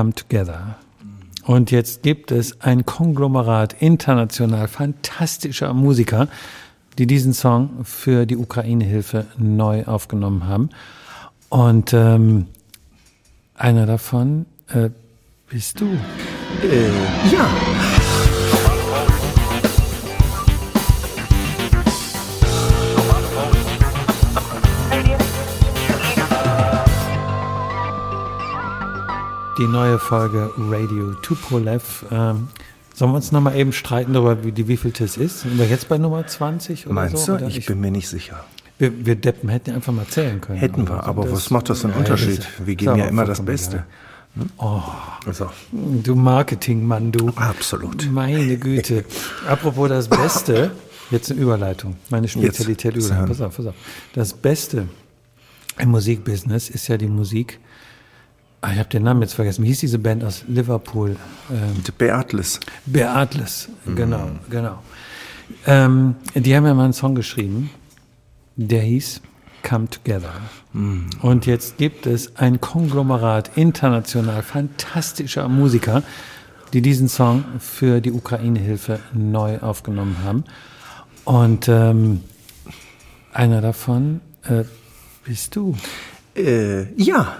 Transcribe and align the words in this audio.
Come 0.00 0.14
Together. 0.14 0.76
Und 1.44 1.70
jetzt 1.70 2.02
gibt 2.02 2.30
es 2.30 2.62
ein 2.62 2.86
Konglomerat 2.86 3.76
international 3.80 4.66
fantastischer 4.66 5.74
Musiker, 5.74 6.28
die 6.96 7.06
diesen 7.06 7.34
Song 7.34 7.84
für 7.84 8.24
die 8.24 8.38
Ukraine-Hilfe 8.38 9.26
neu 9.36 9.84
aufgenommen 9.84 10.46
haben. 10.46 10.70
Und 11.50 11.92
ähm, 11.92 12.46
einer 13.54 13.84
davon 13.84 14.46
äh, 14.68 14.88
bist 15.50 15.82
du. 15.82 15.84
Äh, 15.84 16.88
ja. 17.30 17.50
Die 29.60 29.68
neue 29.68 29.98
Folge 29.98 30.50
Radio 30.56 31.12
Tupolev. 31.20 32.06
Ähm, 32.10 32.48
sollen 32.94 33.10
wir 33.10 33.16
uns 33.16 33.30
nochmal 33.30 33.56
eben 33.58 33.74
streiten 33.74 34.14
darüber, 34.14 34.42
wie, 34.42 34.52
die 34.52 34.68
wievielte 34.68 35.04
es 35.04 35.18
ist? 35.18 35.40
Sind 35.40 35.58
wir 35.58 35.66
jetzt 35.66 35.86
bei 35.86 35.98
Nummer 35.98 36.26
20 36.26 36.86
oder 36.86 36.94
Meinst 36.94 37.26
so? 37.26 37.36
du? 37.36 37.46
Ich, 37.46 37.58
ich 37.58 37.66
bin 37.66 37.78
mir 37.78 37.90
nicht 37.90 38.08
sicher. 38.08 38.42
Wir, 38.78 39.04
wir 39.04 39.16
Deppen 39.16 39.50
hätten 39.50 39.72
einfach 39.72 39.92
mal 39.92 40.06
zählen 40.06 40.40
können. 40.40 40.58
Hätten 40.58 40.88
wir, 40.88 41.04
aber 41.04 41.24
das, 41.24 41.32
was 41.32 41.50
macht 41.50 41.68
das 41.68 41.80
für 41.80 41.88
einen 41.88 41.98
Unterschied? 41.98 42.48
Wir 42.64 42.74
geben 42.74 42.96
ja 42.96 43.04
immer 43.04 43.26
das 43.26 43.44
Beste. 43.44 43.84
Hm? 44.34 44.48
Oh, 44.56 44.80
also. 45.26 45.50
Du 45.72 46.14
Marketingmann, 46.14 47.12
du. 47.12 47.28
Absolut. 47.36 48.10
Meine 48.10 48.56
Güte. 48.56 49.04
Apropos 49.46 49.90
das 49.90 50.08
Beste, 50.08 50.70
jetzt 51.10 51.30
eine 51.30 51.38
Überleitung. 51.38 51.96
Meine 52.08 52.28
Spezialität. 52.28 52.96
Überleitung. 52.96 53.28
Pass 53.28 53.42
auf, 53.42 53.56
pass 53.58 53.66
auf. 53.66 53.74
Das 54.14 54.32
Beste 54.32 54.88
im 55.76 55.90
Musikbusiness 55.90 56.70
ist 56.70 56.88
ja 56.88 56.96
die 56.96 57.08
Musik, 57.08 57.60
ich 58.62 58.78
habe 58.78 58.88
den 58.88 59.04
Namen 59.04 59.22
jetzt 59.22 59.34
vergessen. 59.34 59.64
Wie 59.64 59.68
hieß 59.68 59.80
diese 59.80 59.98
Band 59.98 60.22
aus 60.22 60.44
Liverpool? 60.46 61.16
Ähm, 61.50 61.82
Beatles. 61.96 62.60
Beatles, 62.84 63.68
mhm. 63.84 63.96
genau, 63.96 64.30
genau. 64.50 64.78
Ähm, 65.66 66.16
die 66.34 66.54
haben 66.54 66.66
ja 66.66 66.74
mal 66.74 66.84
einen 66.84 66.92
Song 66.92 67.14
geschrieben, 67.14 67.70
der 68.56 68.82
hieß 68.82 69.22
Come 69.62 69.88
Together. 69.88 70.32
Mhm. 70.72 71.10
Und 71.22 71.46
jetzt 71.46 71.78
gibt 71.78 72.06
es 72.06 72.36
ein 72.36 72.60
Konglomerat 72.60 73.56
international 73.56 74.42
fantastischer 74.42 75.48
Musiker, 75.48 76.02
die 76.72 76.82
diesen 76.82 77.08
Song 77.08 77.44
für 77.58 78.00
die 78.00 78.12
Ukraine-Hilfe 78.12 79.00
neu 79.12 79.58
aufgenommen 79.58 80.18
haben. 80.24 80.44
Und 81.24 81.68
ähm, 81.68 82.22
einer 83.32 83.60
davon 83.60 84.20
äh, 84.44 84.64
bist 85.24 85.56
du. 85.56 85.76
Äh, 86.36 86.92
ja. 86.94 87.36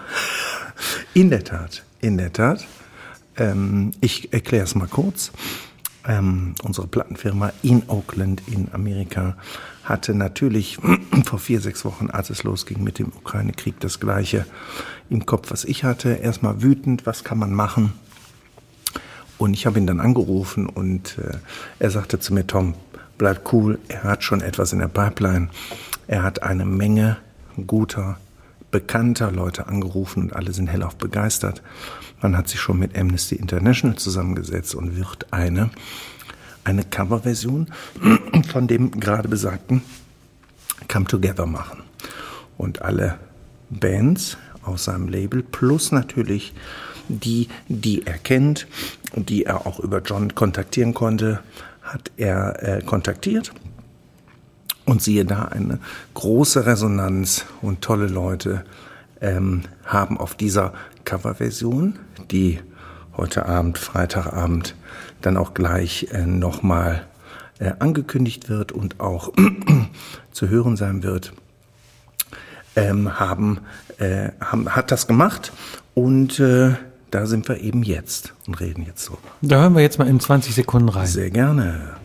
In 1.13 1.29
der 1.29 1.43
Tat, 1.43 1.83
in 2.01 2.19
der 2.19 2.33
Tat. 2.33 2.67
Ähm, 3.37 3.91
ich 4.01 4.33
erkläre 4.33 4.63
es 4.63 4.77
mal 4.77 4.87
kurz. 4.87 5.33
Ähm, 6.07 6.55
unsere 6.63 6.87
Plattenfirma 6.87 7.53
in 7.63 7.83
Oakland 7.89 8.43
in 8.47 8.69
Amerika 8.73 9.37
hatte 9.83 10.15
natürlich 10.15 10.79
vor 11.25 11.41
vier, 11.41 11.61
sechs 11.61 11.85
Wochen, 11.85 12.11
als 12.11 12.31
es 12.31 12.45
losging 12.45 12.85
mit 12.85 13.01
dem 13.01 13.09
Ukraine-Krieg, 13.09 13.81
das 13.81 13.99
gleiche 13.99 14.47
im 15.11 15.27
Kopf, 15.27 15.51
was 15.51 15.65
ich 15.65 15.83
hatte. 15.83 16.11
Erstmal 16.11 16.63
wütend, 16.63 17.07
was 17.07 17.25
kann 17.25 17.39
man 17.39 17.53
machen? 17.53 17.93
Und 19.37 19.55
ich 19.55 19.67
habe 19.67 19.81
ihn 19.81 19.89
dann 19.89 20.01
angerufen 20.01 20.67
und 20.69 21.19
äh, 21.19 21.39
er 21.81 21.91
sagte 21.91 22.21
zu 22.21 22.33
mir, 22.33 22.47
Tom, 22.47 22.75
bleib 23.19 23.53
cool, 23.53 23.81
er 23.89 24.05
hat 24.05 24.23
schon 24.23 24.43
etwas 24.43 24.73
in 24.73 24.79
der 24.79 24.89
Pipeline. 24.89 25.49
Er 26.07 26.23
hat 26.23 26.45
eine 26.45 26.65
Menge 26.65 27.17
guter 27.67 28.19
bekannter 28.71 29.33
Leute 29.33 29.67
angerufen 29.67 30.25
und 30.25 30.37
alle 30.37 30.53
sind 30.53 30.69
hellauf 30.69 30.97
begeistert. 30.97 31.63
Man 32.21 32.37
hat 32.37 32.49
sich 32.49 32.61
schon 32.61 32.79
mit 32.79 32.97
Amnesty 32.97 33.35
International 33.35 33.97
zusammengesetzt 33.97 34.75
und 34.75 34.97
wird 34.97 35.33
eine, 35.33 35.71
eine 36.65 36.85
Coverversion 36.85 37.69
von 38.53 38.67
dem 38.67 39.01
gerade 39.01 39.29
besagten 39.29 39.83
Come 40.89 41.07
Together 41.07 41.47
machen. 41.47 41.83
Und 42.57 42.83
alle 42.83 43.19
Bands 43.71 44.37
aus 44.63 44.85
seinem 44.85 45.09
Label 45.09 45.43
plus 45.43 45.93
natürlich 45.93 46.53
die, 47.09 47.49
die 47.69 48.07
er 48.07 48.19
kennt 48.19 48.67
und 49.13 49.31
die 49.31 49.45
er 49.45 49.67
auch 49.67 49.81
über 49.81 50.01
John 50.01 50.35
kontaktieren 50.35 50.95
konnte, 50.95 51.41
hat 51.83 52.11
er 52.17 52.63
äh, 52.63 52.83
kontaktiert 52.83 53.53
und 54.91 55.03
siehe 55.03 55.25
da, 55.25 55.45
eine 55.45 55.79
große 56.15 56.67
Resonanz 56.67 57.45
und 57.63 57.81
tolle 57.81 58.07
Leute 58.07 58.65
ähm, 59.21 59.63
haben 59.85 60.19
auf 60.19 60.35
dieser 60.35 60.73
Coverversion, 61.05 61.99
die 62.31 62.61
heute 63.17 63.47
Abend, 63.47 63.79
Freitagabend, 63.79 64.75
dann 65.21 65.37
auch 65.37 65.55
gleich 65.55 66.09
äh, 66.13 66.27
nochmal 66.27 67.07
äh, 67.59 67.73
angekündigt 67.79 68.49
wird 68.49 68.73
und 68.73 69.01
auch 69.01 69.33
zu 70.33 70.49
hören 70.49 70.77
sein 70.77 71.03
wird, 71.03 71.33
ähm, 72.77 73.21
haben, 73.21 73.61
äh, 73.99 74.31
haben, 74.41 74.75
hat 74.75 74.91
das 74.91 75.07
gemacht 75.07 75.53
und 75.95 76.41
äh, 76.41 76.75
da 77.11 77.27
sind 77.27 77.49
wir 77.49 77.61
eben 77.61 77.83
jetzt 77.83 78.35
und 78.47 78.61
reden 78.61 78.85
jetzt 78.87 79.05
so. 79.05 79.19
Da 79.43 79.61
hören 79.61 79.75
wir 79.75 79.83
jetzt 79.83 79.99
mal 79.99 80.09
in 80.09 80.21
20 80.21 80.55
Sekunden 80.55 80.89
rein. 80.89 81.07
Sehr 81.07 81.31
gerne. 81.31 81.97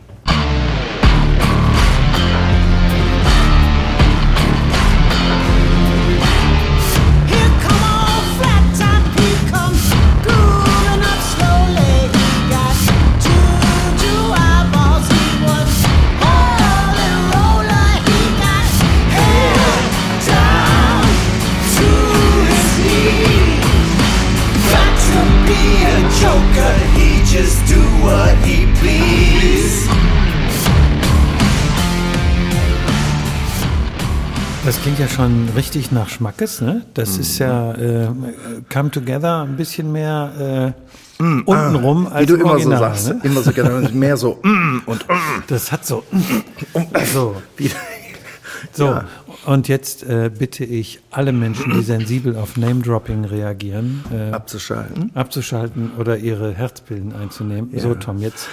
Schon 35.26 35.48
richtig 35.56 35.90
nach 35.92 36.08
Schmackes, 36.08 36.60
ne? 36.60 36.82
Das 36.94 37.14
mhm. 37.14 37.20
ist 37.20 37.38
ja 37.38 37.72
äh, 37.72 38.08
Come 38.72 38.90
Together 38.90 39.42
ein 39.42 39.56
bisschen 39.56 39.90
mehr 39.90 40.74
äh, 41.18 41.22
mm, 41.22 41.42
untenrum 41.46 42.06
ah, 42.06 42.12
als 42.12 42.22
Wie 42.22 42.26
du 42.26 42.34
immer 42.36 42.52
Original, 42.52 42.78
so 42.78 42.84
sagst, 42.84 43.08
ne? 43.08 43.20
immer 43.24 43.42
so 43.42 43.52
gerne, 43.52 43.88
mehr 43.92 44.16
so 44.16 44.38
mm, 44.42 44.82
und 44.86 45.08
mm. 45.08 45.42
Das 45.48 45.72
hat 45.72 45.84
so 45.84 46.04
mm, 46.10 46.80
so. 47.12 47.36
So, 48.72 48.86
ja. 48.86 49.04
Und 49.44 49.68
jetzt 49.68 50.02
äh, 50.02 50.30
bitte 50.36 50.64
ich 50.64 51.00
alle 51.10 51.32
Menschen, 51.32 51.72
die 51.74 51.82
sensibel 51.82 52.36
auf 52.36 52.56
Name-Dropping 52.56 53.24
reagieren, 53.24 54.04
äh, 54.12 54.32
abzuschalten. 54.32 55.10
Abzuschalten 55.14 55.92
oder 55.98 56.16
ihre 56.18 56.54
Herzbilden 56.54 57.14
einzunehmen. 57.14 57.70
Ja. 57.72 57.80
So, 57.80 57.94
Tom, 57.94 58.18
jetzt. 58.18 58.48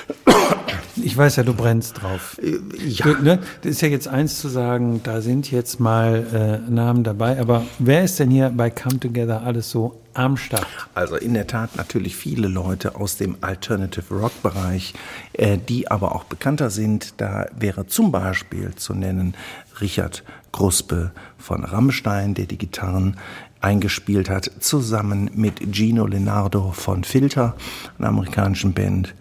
Ich 0.95 1.17
weiß 1.17 1.37
ja, 1.37 1.43
du 1.43 1.53
brennst 1.55 2.01
drauf. 2.01 2.37
Äh, 2.41 2.59
ja. 2.85 3.05
Du, 3.05 3.23
ne, 3.23 3.39
das 3.61 3.71
ist 3.71 3.81
ja 3.81 3.87
jetzt 3.87 4.07
eins 4.07 4.39
zu 4.39 4.47
sagen, 4.47 5.01
da 5.03 5.21
sind 5.21 5.49
jetzt 5.49 5.79
mal 5.79 6.61
äh, 6.67 6.71
Namen 6.71 7.03
dabei, 7.03 7.39
aber 7.39 7.65
wer 7.79 8.03
ist 8.03 8.19
denn 8.19 8.29
hier 8.29 8.51
bei 8.55 8.69
Come 8.69 8.99
Together 8.99 9.41
alles 9.41 9.71
so 9.71 9.99
am 10.13 10.37
Start? 10.37 10.67
Also 10.93 11.15
in 11.15 11.33
der 11.33 11.47
Tat 11.47 11.75
natürlich 11.75 12.15
viele 12.15 12.47
Leute 12.47 12.95
aus 12.95 13.17
dem 13.17 13.37
Alternative 13.41 14.13
Rock 14.13 14.43
Bereich, 14.43 14.93
äh, 15.33 15.57
die 15.57 15.89
aber 15.89 16.13
auch 16.13 16.25
bekannter 16.25 16.69
sind. 16.69 17.15
Da 17.17 17.47
wäre 17.57 17.87
zum 17.87 18.11
Beispiel 18.11 18.75
zu 18.75 18.93
nennen 18.93 19.33
Richard 19.81 20.23
Gruspe 20.53 21.11
von 21.37 21.65
Rammstein, 21.65 22.33
der 22.33 22.45
die 22.45 22.57
Gitarren 22.57 23.17
eingespielt 23.59 24.29
hat, 24.29 24.49
zusammen 24.59 25.29
mit 25.35 25.75
Gino 25.75 26.07
Lenardo 26.07 26.71
von 26.71 27.03
Filter, 27.03 27.55
einer 27.99 28.07
amerikanischen 28.07 28.73
Band. 28.73 29.13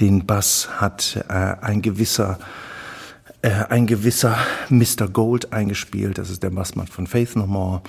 Den 0.00 0.26
Bass 0.26 0.68
hat 0.76 1.24
äh, 1.28 1.32
ein 1.32 1.80
gewisser 1.80 2.38
äh, 3.40 3.50
ein 3.68 3.86
gewisser 3.86 4.36
Mr. 4.68 5.08
Gold 5.08 5.52
eingespielt. 5.52 6.18
Das 6.18 6.28
ist 6.28 6.42
der 6.42 6.50
Bassmann 6.50 6.88
von 6.88 7.06
Faith 7.06 7.36
No 7.36 7.46
More. 7.46 7.82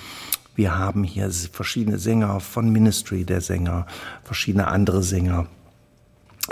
Wir 0.55 0.77
haben 0.77 1.03
hier 1.03 1.31
verschiedene 1.31 1.97
Sänger 1.97 2.39
von 2.39 2.69
Ministry, 2.71 3.23
der 3.23 3.41
Sänger, 3.41 3.87
verschiedene 4.23 4.67
andere 4.67 5.01
Sänger. 5.01 5.47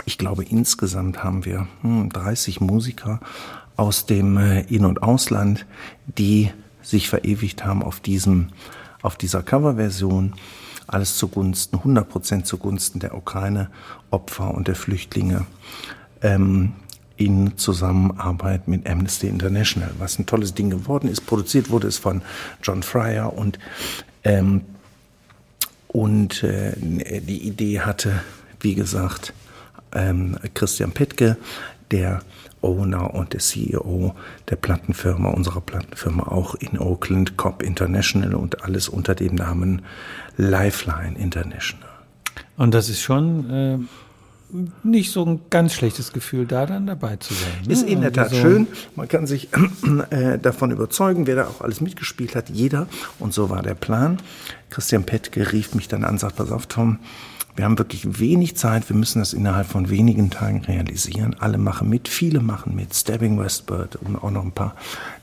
Ich 0.04 0.18
glaube, 0.18 0.44
insgesamt 0.44 1.22
haben 1.22 1.44
wir 1.44 1.68
hm, 1.82 2.08
30 2.08 2.60
Musiker 2.60 3.20
aus 3.78 4.04
dem 4.04 4.36
äh, 4.36 4.60
In- 4.62 4.84
und 4.84 5.02
Ausland, 5.02 5.64
die 6.06 6.50
sich 6.82 7.08
verewigt 7.08 7.64
haben 7.64 7.82
auf 7.82 8.00
diesem, 8.00 8.48
auf 9.00 9.16
dieser 9.16 9.42
Coverversion. 9.42 10.34
Alles 10.86 11.16
zugunsten, 11.16 11.76
100 11.76 12.08
Prozent 12.08 12.46
zugunsten 12.46 12.98
der 12.98 13.14
Ukraine-Opfer 13.14 14.52
und 14.52 14.68
der 14.68 14.74
Flüchtlinge. 14.74 15.46
Ähm, 16.20 16.74
in 17.16 17.56
Zusammenarbeit 17.56 18.68
mit 18.68 18.88
Amnesty 18.88 19.26
International, 19.26 19.90
was 19.98 20.18
ein 20.18 20.26
tolles 20.26 20.54
Ding 20.54 20.70
geworden 20.70 21.08
ist. 21.08 21.22
Produziert 21.26 21.70
wurde 21.70 21.88
es 21.88 21.98
von 21.98 22.22
John 22.62 22.82
Fryer 22.82 23.32
und 23.32 23.58
ähm, 24.24 24.62
Und 25.88 26.42
äh, 26.42 26.74
die 26.76 27.48
Idee 27.48 27.80
hatte, 27.80 28.20
wie 28.60 28.74
gesagt, 28.74 29.32
ähm, 29.92 30.38
Christian 30.54 30.92
Pittke, 30.92 31.36
der 31.90 32.20
Owner 32.62 33.14
und 33.14 33.32
der 33.32 33.40
CEO 33.40 34.14
der 34.48 34.56
Plattenfirma, 34.56 35.30
unserer 35.30 35.60
Plattenfirma 35.60 36.24
auch 36.24 36.54
in 36.54 36.78
Oakland, 36.78 37.36
Cop 37.36 37.62
International 37.62 38.34
und 38.34 38.64
alles 38.64 38.88
unter 38.88 39.14
dem 39.14 39.34
Namen 39.34 39.82
Lifeline 40.36 41.16
International. 41.18 41.88
Und 42.56 42.74
das 42.74 42.88
ist 42.88 43.00
schon 43.00 43.50
äh, 43.50 43.78
nicht 44.82 45.12
so 45.12 45.24
ein 45.24 45.40
ganz 45.50 45.74
schlechtes 45.74 46.12
Gefühl, 46.12 46.46
da 46.46 46.66
dann 46.66 46.86
dabei 46.86 47.16
zu 47.16 47.34
sein. 47.34 47.50
Ne? 47.66 47.72
Ist 47.72 47.86
in 47.86 48.00
der 48.00 48.12
Tat 48.12 48.30
so 48.30 48.36
schön. 48.36 48.66
Man 48.96 49.08
kann 49.08 49.26
sich 49.26 49.48
äh, 50.10 50.38
davon 50.38 50.70
überzeugen, 50.70 51.26
wer 51.26 51.36
da 51.36 51.46
auch 51.46 51.60
alles 51.60 51.80
mitgespielt 51.80 52.34
hat, 52.34 52.48
jeder. 52.48 52.88
Und 53.18 53.34
so 53.34 53.50
war 53.50 53.62
der 53.62 53.74
Plan. 53.74 54.18
Christian 54.70 55.04
Pettke 55.04 55.52
rief 55.52 55.74
mich 55.74 55.88
dann 55.88 56.04
an, 56.04 56.18
sagt, 56.18 56.36
pass 56.36 56.50
auf, 56.50 56.66
Tom, 56.66 56.98
wir 57.58 57.64
haben 57.64 57.76
wirklich 57.76 58.20
wenig 58.20 58.56
Zeit, 58.56 58.88
wir 58.88 58.94
müssen 58.94 59.18
das 59.18 59.32
innerhalb 59.32 59.66
von 59.66 59.90
wenigen 59.90 60.30
Tagen 60.30 60.62
realisieren. 60.62 61.34
Alle 61.40 61.58
machen 61.58 61.88
mit, 61.88 62.06
viele 62.06 62.38
machen 62.38 62.76
mit. 62.76 62.94
Stabbing 62.94 63.36
Westbird, 63.36 63.96
um 63.96 64.14
auch 64.14 64.30
noch 64.30 64.44
ein 64.44 64.52
paar 64.52 64.76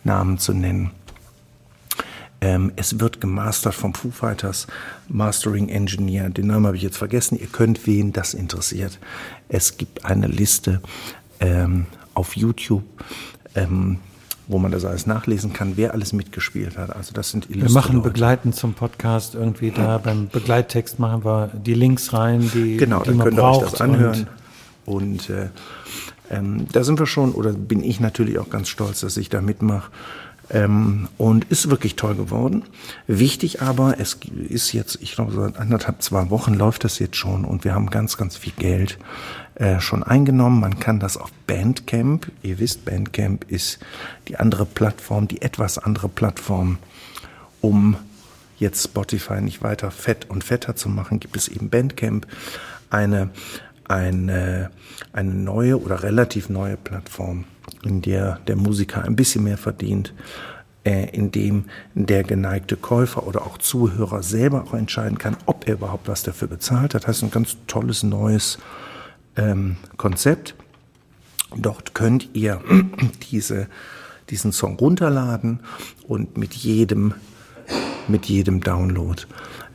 Namen 0.03 0.37
zu 0.37 0.53
nennen. 0.53 0.91
Ähm, 2.41 2.73
es 2.75 2.99
wird 2.99 3.21
gemastert 3.21 3.73
vom 3.73 3.93
Foo 3.93 4.11
Fighters 4.11 4.67
Mastering 5.07 5.69
Engineer. 5.69 6.29
Den 6.29 6.47
Namen 6.47 6.67
habe 6.67 6.75
ich 6.75 6.83
jetzt 6.83 6.97
vergessen. 6.97 7.39
Ihr 7.39 7.47
könnt 7.47 7.87
wen 7.87 8.11
das 8.11 8.33
interessiert. 8.33 8.99
Es 9.47 9.77
gibt 9.77 10.03
eine 10.03 10.27
Liste 10.27 10.81
ähm, 11.39 11.85
auf 12.15 12.35
YouTube. 12.35 12.83
Ähm, 13.55 13.99
wo 14.47 14.59
man 14.59 14.71
das 14.71 14.86
alles 14.86 15.07
nachlesen 15.07 15.53
kann, 15.53 15.74
wer 15.75 15.94
alles 15.94 16.13
mitgespielt 16.13 16.77
hat. 16.77 16.95
Also 16.95 17.13
das 17.13 17.31
sind 17.31 17.50
Wir 17.50 17.69
machen 17.71 17.97
Leute. 17.97 18.09
begleitend 18.09 18.56
zum 18.56 18.74
Podcast 18.74 19.36
irgendwie 19.36 19.71
da 19.71 19.97
beim 19.97 20.27
Begleittext 20.27 21.00
machen 21.00 21.25
wir 21.25 21.50
die 21.53 21.74
Links 21.74 22.13
rein, 22.13 22.50
die 22.53 22.77
genau, 22.77 23.01
die 23.01 23.09
dann 23.09 23.18
man 23.18 23.27
könnt 23.27 23.39
ihr 23.39 23.44
euch 23.44 23.69
das 23.69 23.81
anhören. 23.81 24.27
Und, 24.86 25.03
und 25.03 25.30
äh, 25.30 25.50
ähm, 26.30 26.68
da 26.71 26.83
sind 26.83 27.00
wir 27.00 27.07
schon 27.07 27.31
oder 27.31 27.53
bin 27.53 27.83
ich 27.83 28.00
natürlich 28.00 28.39
auch 28.39 28.50
ganz 28.50 28.69
stolz, 28.69 29.01
dass 29.01 29.18
ich 29.18 29.30
da 29.30 29.42
mitmache. 29.42 29.92
Ähm, 30.51 31.07
und 31.18 31.45
ist 31.45 31.71
wirklich 31.71 31.95
toll 31.95 32.13
geworden. 32.13 32.62
Wichtig 33.07 33.63
aber, 33.63 34.00
es 34.00 34.19
ist 34.48 34.74
jetzt, 34.74 35.00
ich 35.01 35.15
glaube, 35.15 35.31
seit 35.33 35.57
anderthalb, 35.57 36.03
zwei 36.03 36.30
Wochen 36.30 36.53
läuft 36.53 36.83
das 36.83 37.00
jetzt 37.00 37.15
schon 37.15 37.45
und 37.45 37.63
wir 37.63 37.74
haben 37.74 37.89
ganz, 37.89 38.15
ganz 38.15 38.38
viel 38.38 38.53
Geld 38.56 39.00
äh, 39.55 39.79
schon 39.79 40.03
eingenommen. 40.03 40.59
Man 40.59 40.79
kann 40.79 40.99
das 40.99 41.17
auf 41.17 41.31
Bandcamp, 41.47 42.31
ihr 42.43 42.59
wisst, 42.59 42.85
Bandcamp 42.85 43.49
ist 43.49 43.79
die 44.27 44.37
andere 44.37 44.65
Plattform, 44.65 45.27
die 45.27 45.41
etwas 45.41 45.77
andere 45.77 46.09
Plattform, 46.09 46.77
um 47.61 47.95
jetzt 48.57 48.83
Spotify 48.83 49.41
nicht 49.41 49.63
weiter 49.63 49.91
fett 49.91 50.29
und 50.29 50.43
fetter 50.43 50.75
zu 50.75 50.89
machen, 50.89 51.19
gibt 51.19 51.37
es 51.37 51.47
eben 51.47 51.69
Bandcamp, 51.69 52.27
eine, 52.89 53.29
eine, 53.85 54.71
eine 55.13 55.33
neue 55.33 55.81
oder 55.81 56.03
relativ 56.03 56.49
neue 56.49 56.77
Plattform, 56.77 57.45
in 57.83 58.01
der 58.01 58.39
der 58.47 58.55
Musiker 58.55 59.03
ein 59.03 59.15
bisschen 59.15 59.43
mehr 59.43 59.57
verdient, 59.57 60.13
äh, 60.83 61.09
in 61.11 61.31
dem 61.31 61.65
der 61.93 62.23
geneigte 62.23 62.77
Käufer 62.77 63.25
oder 63.25 63.43
auch 63.43 63.57
Zuhörer 63.57 64.21
selber 64.21 64.63
auch 64.63 64.73
entscheiden 64.73 65.17
kann, 65.17 65.37
ob 65.45 65.67
er 65.67 65.75
überhaupt 65.75 66.07
was 66.07 66.23
dafür 66.23 66.47
bezahlt. 66.47 66.93
Das 66.93 67.07
heißt, 67.07 67.23
ein 67.23 67.31
ganz 67.31 67.57
tolles 67.67 68.03
neues 68.03 68.59
ähm, 69.37 69.77
Konzept. 69.97 70.55
Dort 71.55 71.93
könnt 71.93 72.29
ihr 72.33 72.61
diese, 73.31 73.67
diesen 74.29 74.51
Song 74.51 74.77
runterladen 74.77 75.59
und 76.07 76.37
mit 76.37 76.53
jedem, 76.53 77.13
mit 78.07 78.25
jedem 78.25 78.61
Download 78.61 79.21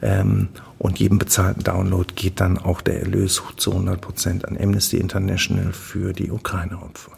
ähm, 0.02 0.48
und 0.78 0.98
jedem 0.98 1.18
bezahlten 1.18 1.62
Download 1.62 2.12
geht 2.14 2.40
dann 2.40 2.58
auch 2.58 2.80
der 2.80 3.00
Erlös 3.00 3.42
zu 3.56 3.72
100 3.72 4.00
Prozent 4.00 4.44
an 4.46 4.56
Amnesty 4.58 4.96
International 4.96 5.72
für 5.72 6.12
die 6.12 6.30
Ukraine-Opfer. 6.30 7.12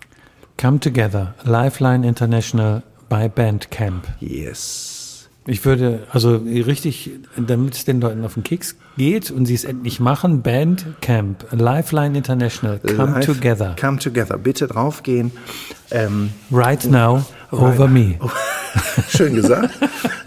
Come 0.61 0.81
Together, 0.81 1.35
Lifeline 1.45 2.07
International 2.07 2.83
bei 3.09 3.29
Bandcamp. 3.29 4.07
Yes. 4.21 5.02
Ich 5.45 5.65
würde, 5.65 6.05
also 6.13 6.37
richtig, 6.37 7.11
damit 7.37 7.75
es 7.75 7.85
den 7.85 8.01
Leuten 8.01 8.25
auf 8.25 8.35
den 8.35 8.45
Keks 8.45 8.77
geht 8.97 9.33
und 9.33 9.47
sie 9.47 9.55
es 9.55 9.65
endlich 9.65 9.99
machen, 9.99 10.43
Bandcamp, 10.43 11.47
Lifeline 11.51 12.17
International, 12.17 12.79
Come 12.79 13.15
Life, 13.15 13.33
Together. 13.33 13.75
Come 13.81 13.99
Together, 13.99 14.39
bitte 14.39 14.69
draufgehen. 14.69 15.33
Ähm, 15.91 16.31
right 16.53 16.85
now, 16.85 17.25
right 17.51 17.75
over 17.75 17.89
me. 17.89 18.21
Schön 19.09 19.35
gesagt. 19.35 19.71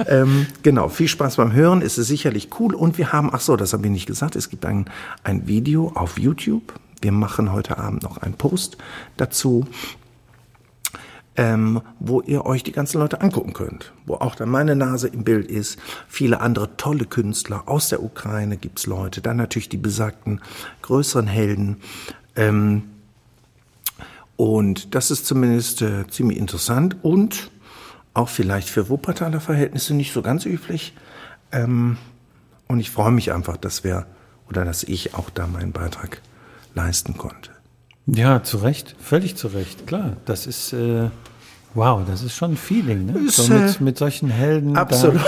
ähm, 0.07 0.47
genau, 0.63 0.89
viel 0.89 1.07
Spaß 1.07 1.37
beim 1.37 1.53
Hören, 1.53 1.81
ist 1.81 1.97
es 1.97 2.07
sicherlich 2.07 2.49
cool. 2.59 2.75
Und 2.75 2.97
wir 2.97 3.13
haben, 3.13 3.29
ach 3.31 3.39
so, 3.39 3.55
das 3.55 3.71
habe 3.71 3.85
ich 3.85 3.91
nicht 3.91 4.07
gesagt, 4.07 4.35
es 4.35 4.49
gibt 4.49 4.65
ein, 4.65 4.85
ein 5.23 5.47
Video 5.47 5.93
auf 5.95 6.19
YouTube. 6.19 6.73
Wir 7.01 7.13
machen 7.13 7.53
heute 7.53 7.77
Abend 7.77 8.03
noch 8.03 8.17
einen 8.17 8.33
Post 8.33 8.77
dazu 9.15 9.65
ähm, 11.37 11.81
wo 11.99 12.21
ihr 12.21 12.45
euch 12.45 12.63
die 12.63 12.71
ganzen 12.71 12.99
Leute 12.99 13.21
angucken 13.21 13.53
könnt, 13.53 13.93
wo 14.05 14.15
auch 14.15 14.35
dann 14.35 14.49
meine 14.49 14.75
Nase 14.75 15.07
im 15.07 15.23
Bild 15.23 15.49
ist. 15.49 15.77
Viele 16.07 16.41
andere 16.41 16.77
tolle 16.77 17.05
Künstler 17.05 17.63
aus 17.67 17.89
der 17.89 18.03
Ukraine 18.03 18.57
gibt's 18.57 18.85
Leute, 18.85 19.21
dann 19.21 19.37
natürlich 19.37 19.69
die 19.69 19.77
besagten 19.77 20.41
größeren 20.81 21.27
Helden. 21.27 21.77
Ähm, 22.35 22.83
und 24.37 24.95
das 24.95 25.11
ist 25.11 25.25
zumindest 25.25 25.81
äh, 25.81 26.07
ziemlich 26.07 26.37
interessant 26.37 26.97
und 27.01 27.51
auch 28.13 28.29
vielleicht 28.29 28.69
für 28.69 28.89
Wuppertaler 28.89 29.41
Verhältnisse 29.41 29.93
nicht 29.93 30.13
so 30.13 30.21
ganz 30.21 30.45
üblich. 30.45 30.93
Ähm, 31.51 31.97
und 32.67 32.79
ich 32.79 32.91
freue 32.91 33.11
mich 33.11 33.31
einfach, 33.31 33.57
dass 33.57 33.83
wir 33.83 34.07
oder 34.49 34.65
dass 34.65 34.83
ich 34.83 35.13
auch 35.15 35.29
da 35.29 35.47
meinen 35.47 35.71
Beitrag 35.71 36.21
leisten 36.73 37.17
konnte. 37.17 37.54
Ja, 38.07 38.43
zu 38.43 38.57
Recht, 38.57 38.95
völlig 38.99 39.35
zu 39.35 39.47
Recht, 39.47 39.87
klar. 39.87 40.17
Das 40.25 40.45
ist, 40.45 40.73
äh, 40.73 41.09
wow, 41.73 42.01
das 42.07 42.21
ist 42.21 42.35
schon 42.35 42.51
ein 42.51 42.57
Feeling, 42.57 43.07
ne? 43.07 43.19
Ist, 43.27 43.37
so 43.37 43.53
mit, 43.53 43.79
äh, 43.79 43.83
mit 43.83 43.97
solchen 43.97 44.29
Helden. 44.29 44.77
Absolut. 44.77 45.21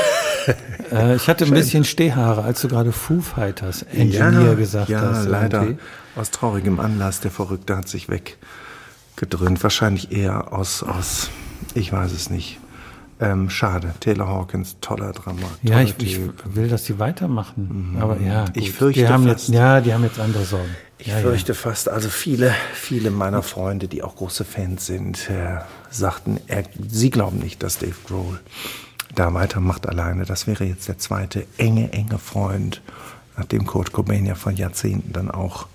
Da, 0.91 1.11
äh, 1.11 1.15
ich 1.15 1.27
hatte 1.27 1.45
ein 1.45 1.51
bisschen 1.51 1.83
Stehhaare, 1.83 2.43
als 2.43 2.61
du 2.61 2.67
gerade 2.67 2.91
Foo 2.91 3.21
Fighters 3.21 3.81
Engineer 3.83 4.49
ja, 4.49 4.53
gesagt 4.53 4.89
ja, 4.89 5.01
hast. 5.01 5.25
Ja, 5.25 5.31
leider. 5.31 5.61
Irgendwie. 5.63 5.81
Aus 6.15 6.31
traurigem 6.31 6.79
Anlass, 6.79 7.19
der 7.19 7.31
Verrückte 7.31 7.77
hat 7.77 7.87
sich 7.87 8.07
weggedröhnt. 8.09 9.61
Wahrscheinlich 9.61 10.11
eher 10.11 10.53
aus, 10.53 10.83
aus, 10.83 11.29
ich 11.73 11.91
weiß 11.91 12.11
es 12.11 12.29
nicht. 12.29 12.59
Ähm, 13.19 13.49
schade. 13.49 13.93
Taylor 13.99 14.27
Hawkins, 14.27 14.77
toller 14.79 15.11
Drama. 15.11 15.47
Ja, 15.63 15.81
ich, 15.81 15.95
ich, 15.99 16.19
will, 16.45 16.67
dass 16.67 16.85
sie 16.85 16.99
weitermachen. 16.99 17.93
Mhm. 17.93 18.01
Aber 18.01 18.19
ja, 18.19 18.45
gut. 18.45 18.57
ich 18.57 18.71
fürchte 18.71 19.01
die 19.01 19.07
haben 19.07 19.27
fast. 19.27 19.47
Jetzt, 19.47 19.55
ja, 19.55 19.81
die 19.81 19.93
haben 19.93 20.03
jetzt 20.03 20.19
andere 20.19 20.43
Sorgen. 20.43 20.69
Ich 20.99 21.07
ja, 21.07 21.17
fürchte 21.17 21.51
ja. 21.51 21.57
fast, 21.57 21.89
also 21.89 22.09
viele, 22.09 22.53
viele 22.73 23.11
meiner 23.11 23.43
Freunde, 23.43 23.87
die 23.87 24.01
auch 24.01 24.15
große 24.15 24.45
Fans 24.45 24.85
sind, 24.87 25.29
äh, 25.29 25.59
sagten, 25.91 26.39
er, 26.47 26.63
sie 26.89 27.11
glauben 27.11 27.37
nicht, 27.37 27.61
dass 27.61 27.77
Dave 27.77 27.95
Grohl 28.05 28.39
da 29.13 29.33
weitermacht 29.33 29.87
alleine. 29.87 30.25
Das 30.25 30.47
wäre 30.47 30.63
jetzt 30.63 30.87
der 30.87 30.97
zweite 30.97 31.45
enge, 31.57 31.93
enge 31.93 32.17
Freund, 32.17 32.81
nachdem 33.35 33.65
Kurt 33.65 33.91
Cobain 33.91 34.25
ja 34.25 34.35
vor 34.35 34.51
Jahrzehnten 34.51 35.13
dann 35.13 35.29
auch 35.29 35.67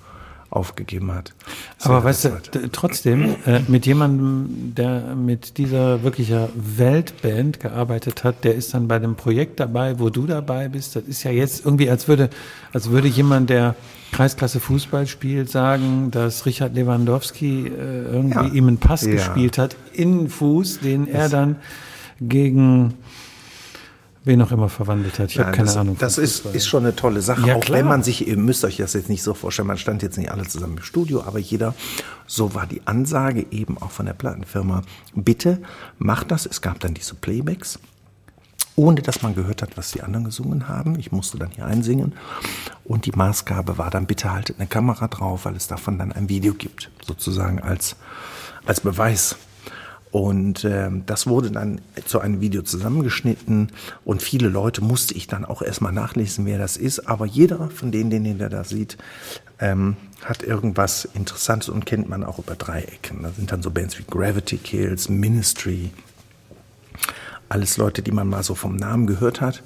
aufgegeben 0.53 1.15
hat. 1.15 1.33
Das 1.79 1.87
Aber 1.87 2.05
weißt 2.05 2.25
du, 2.27 2.71
trotzdem, 2.71 3.37
äh, 3.47 3.61
mit 3.69 3.87
jemandem, 3.87 4.75
der 4.77 5.15
mit 5.15 5.57
dieser 5.57 6.03
wirklicher 6.03 6.51
Weltband 6.55 7.59
gearbeitet 7.61 8.23
hat, 8.23 8.45
der 8.45 8.55
ist 8.55 8.75
dann 8.75 8.87
bei 8.87 8.99
dem 8.99 9.17
Projekt 9.17 9.61
dabei, 9.61 9.99
wo 9.99 10.11
du 10.11 10.27
dabei 10.27 10.69
bist. 10.69 10.95
Das 10.95 11.05
ist 11.05 11.23
ja 11.23 11.31
jetzt 11.31 11.65
irgendwie, 11.65 11.89
als 11.89 12.07
würde, 12.07 12.29
als 12.73 12.91
würde 12.91 13.09
jemand, 13.09 13.51
der 13.51 13.75
Kreisklasse 14.13 14.61
Fußball 14.61 15.07
spielt, 15.07 15.49
sagen, 15.51 16.11
dass 16.11 16.45
Richard 16.45 16.75
Lewandowski 16.75 17.67
äh, 17.69 18.05
irgendwie 18.13 18.49
ja. 18.49 18.53
ihm 18.53 18.69
einen 18.69 18.77
Pass 18.79 19.07
ja. 19.07 19.13
gespielt 19.13 19.57
hat, 19.57 19.75
in 19.95 20.29
Fuß, 20.29 20.81
den 20.81 21.09
er 21.09 21.31
dann 21.31 21.57
gegen 22.21 22.95
wen 24.25 24.41
auch 24.43 24.53
immer 24.53 24.69
verwandelt 24.69 25.19
hat. 25.19 25.31
Ich 25.31 25.39
habe 25.39 25.53
keine 25.53 25.67
das, 25.67 25.77
Ahnung. 25.77 25.97
Das 25.99 26.19
ist, 26.19 26.47
ist 26.47 26.67
schon 26.67 26.85
eine 26.85 26.95
tolle 26.95 27.23
Sache, 27.23 27.47
ja, 27.47 27.57
auch 27.57 27.61
klar. 27.61 27.79
wenn 27.79 27.87
man 27.87 28.03
sich, 28.03 28.27
ihr 28.27 28.37
müsst 28.37 28.65
euch 28.65 28.77
das 28.77 28.93
jetzt 28.93 29.09
nicht 29.09 29.23
so 29.23 29.35
vorstellen, 29.35 29.69
man 29.69 29.79
stand 29.79 30.03
jetzt 30.03 30.19
nicht 30.19 30.31
alle 30.31 30.47
zusammen 30.47 30.77
im 30.77 30.83
Studio, 30.83 31.23
aber 31.23 31.39
jeder, 31.39 31.75
so 32.27 32.55
war 32.55 32.67
die 32.67 32.87
Ansage 32.87 33.47
eben 33.51 33.79
auch 33.79 33.91
von 33.91 34.07
der 34.07 34.15
Plattenfirma, 34.15 34.83
bitte 35.15 35.61
macht 35.99 36.31
das. 36.31 36.47
Es 36.47 36.61
gab 36.61 36.79
dann 36.81 36.95
diese 36.95 37.15
Playbacks, 37.15 37.81
ohne 38.77 39.03
dass 39.03 39.23
man 39.23 39.35
gehört 39.35 39.63
hat, 39.63 39.77
was 39.77 39.91
die 39.91 40.03
anderen 40.03 40.25
gesungen 40.25 40.69
haben. 40.69 40.99
Ich 40.99 41.13
musste 41.13 41.39
dann 41.39 41.51
hier 41.51 41.67
einsingen 41.67 42.15
und 42.85 43.07
die 43.07 43.13
Maßgabe 43.13 43.77
war 43.77 43.91
dann, 43.91 44.07
bitte 44.07 44.33
haltet 44.33 44.59
eine 44.59 44.69
Kamera 44.69 45.09
drauf, 45.09 45.45
weil 45.45 45.57
es 45.57 45.67
davon 45.67 45.99
dann 45.99 46.13
ein 46.13 46.29
Video 46.29 46.55
gibt, 46.55 46.91
sozusagen 47.05 47.61
als, 47.61 47.97
als 48.65 48.81
Beweis 48.81 49.37
und 50.13 50.67
ähm, 50.67 51.05
das 51.07 51.27
wurde 51.27 51.51
dann 51.51 51.81
zu 52.05 52.21
einem 52.21 52.43
Video 52.43 52.61
zusammengeschnitten 52.61 53.73
und 54.05 54.23
viele 54.23 54.51
Leute 54.51 54.85
musste 54.85 55.15
ich 55.15 55.27
dann 55.27 55.47
auch 55.47 55.63
erstmal 55.63 55.93
nachlesen, 55.93 56.45
wer 56.45 56.59
das 56.59 56.77
ist. 56.77 57.09
Aber 57.09 57.25
jeder 57.25 57.71
von 57.71 57.91
denen, 57.91 58.11
den 58.11 58.27
ihr 58.27 58.35
da 58.51 58.63
sieht, 58.63 58.99
ähm, 59.59 59.97
hat 60.23 60.43
irgendwas 60.43 61.09
Interessantes 61.15 61.71
und 61.71 61.87
kennt 61.87 62.11
man 62.11 62.25
auch 62.25 62.39
über 62.39 62.57
drei 62.57 62.83
Ecken. 62.83 63.23
Da 63.23 63.31
sind 63.31 63.51
dann 63.53 63.63
so 63.63 63.71
Bands 63.71 63.99
wie 63.99 64.05
Gravity 64.05 64.59
Kills, 64.59 65.09
Ministry, 65.09 65.91
alles 67.49 67.79
Leute, 67.79 68.03
die 68.03 68.13
man 68.13 68.29
mal 68.29 68.43
so 68.43 68.55
vom 68.55 68.77
Namen 68.77 69.07
gehört 69.07 69.41
hat. 69.41 69.63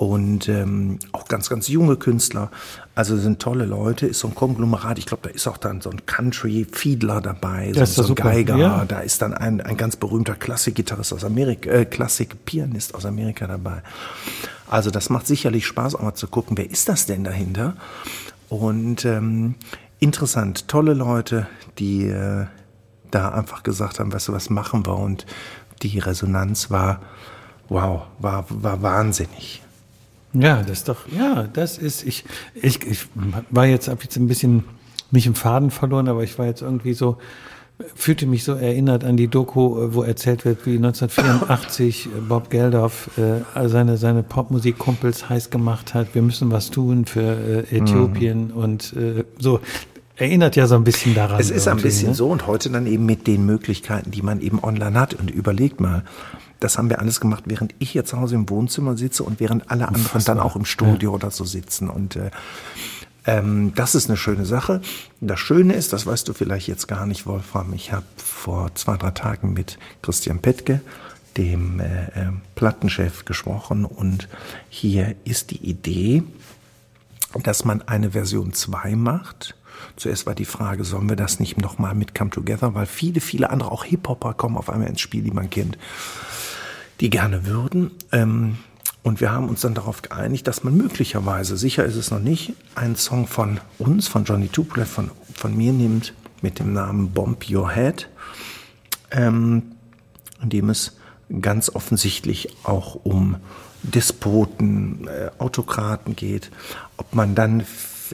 Und 0.00 0.48
ähm, 0.48 0.98
auch 1.12 1.26
ganz, 1.26 1.50
ganz 1.50 1.68
junge 1.68 1.96
Künstler. 1.96 2.50
Also 2.94 3.18
sind 3.18 3.38
tolle 3.38 3.66
Leute, 3.66 4.06
ist 4.06 4.20
so 4.20 4.28
ein 4.28 4.34
Konglomerat. 4.34 4.98
Ich 4.98 5.04
glaube, 5.04 5.28
da 5.28 5.34
ist 5.34 5.46
auch 5.46 5.58
dann 5.58 5.82
so 5.82 5.90
ein 5.90 6.06
Country-Fiedler 6.06 7.20
dabei, 7.20 7.70
so, 7.74 7.84
so 7.84 8.02
ein 8.02 8.08
super. 8.08 8.22
Geiger. 8.30 8.56
Ja. 8.56 8.86
Da 8.86 9.00
ist 9.00 9.20
dann 9.20 9.34
ein, 9.34 9.60
ein 9.60 9.76
ganz 9.76 9.96
berühmter 9.96 10.36
Klassikgitarrist 10.36 11.12
aus 11.12 11.22
Amerika, 11.22 11.68
äh, 11.68 11.84
Klassik-Pianist 11.84 12.94
aus 12.94 13.04
Amerika 13.04 13.46
dabei. 13.46 13.82
Also 14.66 14.90
das 14.90 15.10
macht 15.10 15.26
sicherlich 15.26 15.66
Spaß, 15.66 15.96
auch 15.96 16.00
mal 16.02 16.14
zu 16.14 16.28
gucken, 16.28 16.56
wer 16.56 16.70
ist 16.70 16.88
das 16.88 17.04
denn 17.04 17.22
dahinter? 17.22 17.74
Und 18.48 19.04
ähm, 19.04 19.56
interessant, 19.98 20.66
tolle 20.66 20.94
Leute, 20.94 21.46
die 21.78 22.06
äh, 22.06 22.46
da 23.10 23.28
einfach 23.32 23.64
gesagt 23.64 24.00
haben, 24.00 24.10
weißt 24.10 24.28
du, 24.28 24.32
was 24.32 24.48
machen 24.48 24.86
wir? 24.86 24.96
Und 24.96 25.26
die 25.82 25.98
Resonanz 25.98 26.70
war, 26.70 27.02
wow, 27.68 28.04
war, 28.18 28.46
war 28.48 28.80
wahnsinnig. 28.80 29.62
Ja, 30.32 30.62
das 30.62 30.78
ist 30.78 30.88
doch, 30.88 31.08
ja, 31.16 31.48
das 31.52 31.78
ist, 31.78 32.04
ich, 32.04 32.24
ich, 32.54 32.86
ich 32.86 33.06
war 33.50 33.66
jetzt, 33.66 33.88
hab 33.88 34.02
jetzt 34.02 34.16
ein 34.16 34.28
bisschen 34.28 34.64
mich 35.10 35.26
im 35.26 35.34
Faden 35.34 35.70
verloren, 35.70 36.08
aber 36.08 36.22
ich 36.22 36.38
war 36.38 36.46
jetzt 36.46 36.62
irgendwie 36.62 36.94
so, 36.94 37.18
fühlte 37.94 38.26
mich 38.26 38.44
so 38.44 38.52
erinnert 38.52 39.04
an 39.04 39.16
die 39.16 39.28
Doku, 39.28 39.92
wo 39.92 40.02
erzählt 40.02 40.44
wird, 40.44 40.66
wie 40.66 40.76
1984 40.76 42.08
Bob 42.28 42.50
Geldof 42.50 43.10
äh, 43.18 43.68
seine, 43.68 43.96
seine 43.96 44.22
Popmusikkumpels 44.22 45.28
heiß 45.28 45.50
gemacht 45.50 45.94
hat, 45.94 46.14
wir 46.14 46.22
müssen 46.22 46.50
was 46.50 46.70
tun 46.70 47.06
für 47.06 47.66
äh, 47.70 47.76
Äthiopien 47.76 48.48
mhm. 48.48 48.56
und 48.56 48.92
äh, 48.94 49.24
so. 49.38 49.60
Erinnert 50.16 50.54
ja 50.54 50.66
so 50.66 50.74
ein 50.74 50.84
bisschen 50.84 51.14
daran. 51.14 51.40
Es 51.40 51.50
ist 51.50 51.66
ein 51.66 51.78
bisschen 51.78 52.10
ne? 52.10 52.14
so 52.14 52.28
und 52.28 52.46
heute 52.46 52.68
dann 52.68 52.86
eben 52.86 53.06
mit 53.06 53.26
den 53.26 53.46
Möglichkeiten, 53.46 54.10
die 54.10 54.20
man 54.20 54.42
eben 54.42 54.62
online 54.62 55.00
hat. 55.00 55.14
Und 55.14 55.30
überlegt 55.30 55.80
mal, 55.80 56.04
das 56.60 56.76
haben 56.76 56.90
wir 56.90 57.00
alles 57.00 57.20
gemacht, 57.20 57.44
während 57.46 57.74
ich 57.78 57.90
hier 57.90 58.04
zu 58.04 58.18
Hause 58.20 58.34
im 58.34 58.48
Wohnzimmer 58.48 58.96
sitze 58.96 59.24
und 59.24 59.40
während 59.40 59.70
alle 59.70 59.88
anderen 59.88 60.06
Unfassbar. 60.06 60.36
dann 60.36 60.44
auch 60.44 60.56
im 60.56 60.66
Studio 60.66 61.10
ja. 61.10 61.14
oder 61.14 61.30
so 61.30 61.44
sitzen. 61.44 61.88
Und 61.88 62.16
äh, 62.16 62.30
ähm, 63.26 63.72
das 63.74 63.94
ist 63.94 64.08
eine 64.08 64.18
schöne 64.18 64.44
Sache. 64.44 64.82
Das 65.20 65.40
Schöne 65.40 65.72
ist, 65.72 65.92
das 65.94 66.06
weißt 66.06 66.28
du 66.28 66.34
vielleicht 66.34 66.68
jetzt 66.68 66.86
gar 66.86 67.06
nicht, 67.06 67.26
Wolfram, 67.26 67.72
ich 67.72 67.92
habe 67.92 68.04
vor 68.16 68.74
zwei, 68.74 68.96
drei 68.98 69.10
Tagen 69.10 69.54
mit 69.54 69.78
Christian 70.02 70.40
Petke, 70.40 70.82
dem 71.38 71.80
äh, 71.80 72.04
äh, 72.08 72.32
Plattenchef, 72.54 73.24
gesprochen 73.24 73.86
und 73.86 74.28
hier 74.68 75.14
ist 75.24 75.52
die 75.52 75.64
Idee, 75.64 76.22
dass 77.42 77.64
man 77.64 77.82
eine 77.82 78.10
Version 78.10 78.52
2 78.52 78.96
macht. 78.96 79.56
Zuerst 79.96 80.26
war 80.26 80.34
die 80.34 80.44
Frage, 80.44 80.84
sollen 80.84 81.08
wir 81.08 81.16
das 81.16 81.40
nicht 81.40 81.56
nochmal 81.56 81.94
mit 81.94 82.14
Come 82.14 82.30
Together, 82.30 82.74
weil 82.74 82.86
viele, 82.86 83.20
viele 83.20 83.48
andere, 83.48 83.72
auch 83.72 83.84
Hip-Hopper 83.84 84.34
kommen 84.34 84.58
auf 84.58 84.68
einmal 84.68 84.88
ins 84.88 85.00
Spiel, 85.00 85.22
die 85.22 85.30
man 85.30 85.48
kennt 85.48 85.78
die 87.00 87.10
gerne 87.10 87.46
würden. 87.46 87.90
Ähm, 88.12 88.58
und 89.02 89.20
wir 89.20 89.32
haben 89.32 89.48
uns 89.48 89.62
dann 89.62 89.74
darauf 89.74 90.02
geeinigt, 90.02 90.46
dass 90.46 90.62
man 90.62 90.76
möglicherweise, 90.76 91.56
sicher 91.56 91.84
ist 91.84 91.96
es 91.96 92.10
noch 92.10 92.20
nicht, 92.20 92.52
einen 92.74 92.96
Song 92.96 93.26
von 93.26 93.60
uns, 93.78 94.08
von 94.08 94.24
Johnny 94.24 94.48
Tupolev, 94.48 94.90
von, 94.90 95.10
von 95.34 95.56
mir 95.56 95.72
nimmt, 95.72 96.12
mit 96.42 96.58
dem 96.58 96.72
Namen 96.72 97.10
Bomb 97.12 97.48
Your 97.50 97.72
Head, 97.72 98.08
ähm, 99.10 99.62
in 100.42 100.50
dem 100.50 100.70
es 100.70 100.96
ganz 101.40 101.70
offensichtlich 101.70 102.56
auch 102.64 102.94
um 102.94 103.36
Despoten, 103.82 105.08
äh, 105.08 105.30
Autokraten 105.38 106.16
geht, 106.16 106.50
ob 106.98 107.14
man 107.14 107.34
dann 107.34 107.64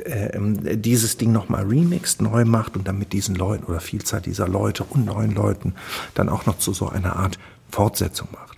äh, 0.05 0.77
dieses 0.77 1.17
Ding 1.17 1.33
nochmal 1.33 1.65
remixt, 1.65 2.21
neu 2.23 2.45
macht 2.45 2.77
und 2.77 2.87
dann 2.87 2.99
mit 2.99 3.13
diesen 3.13 3.35
Leuten 3.35 3.65
oder 3.65 3.81
Vielzahl 3.81 4.21
dieser 4.21 4.47
Leute 4.47 4.85
und 4.85 5.07
neuen 5.07 5.35
Leuten 5.35 5.75
dann 6.15 6.29
auch 6.29 6.47
noch 6.47 6.59
zu 6.59 6.73
so 6.73 6.89
einer 6.89 7.17
Art 7.17 7.39
Fortsetzung 7.71 8.29
macht. 8.33 8.56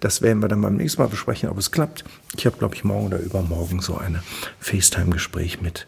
Das 0.00 0.22
werden 0.22 0.40
wir 0.42 0.48
dann 0.48 0.62
beim 0.62 0.76
nächsten 0.76 1.02
Mal 1.02 1.08
besprechen, 1.08 1.48
ob 1.48 1.58
es 1.58 1.70
klappt. 1.70 2.04
Ich 2.36 2.46
habe, 2.46 2.56
glaube 2.56 2.74
ich, 2.74 2.84
morgen 2.84 3.06
oder 3.06 3.18
übermorgen 3.18 3.80
so 3.80 3.96
eine 3.96 4.22
FaceTime-Gespräch 4.60 5.60
mit 5.60 5.86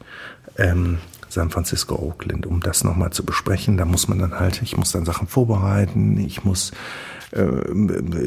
ähm, 0.56 0.98
San 1.28 1.50
Francisco 1.50 1.96
Oakland, 1.96 2.46
um 2.46 2.60
das 2.60 2.84
nochmal 2.84 3.10
zu 3.10 3.24
besprechen. 3.24 3.76
Da 3.76 3.84
muss 3.84 4.08
man 4.08 4.18
dann 4.18 4.38
halt, 4.38 4.62
ich 4.62 4.76
muss 4.76 4.92
dann 4.92 5.04
Sachen 5.04 5.28
vorbereiten, 5.28 6.18
ich 6.18 6.44
muss 6.44 6.72
äh, 7.32 7.46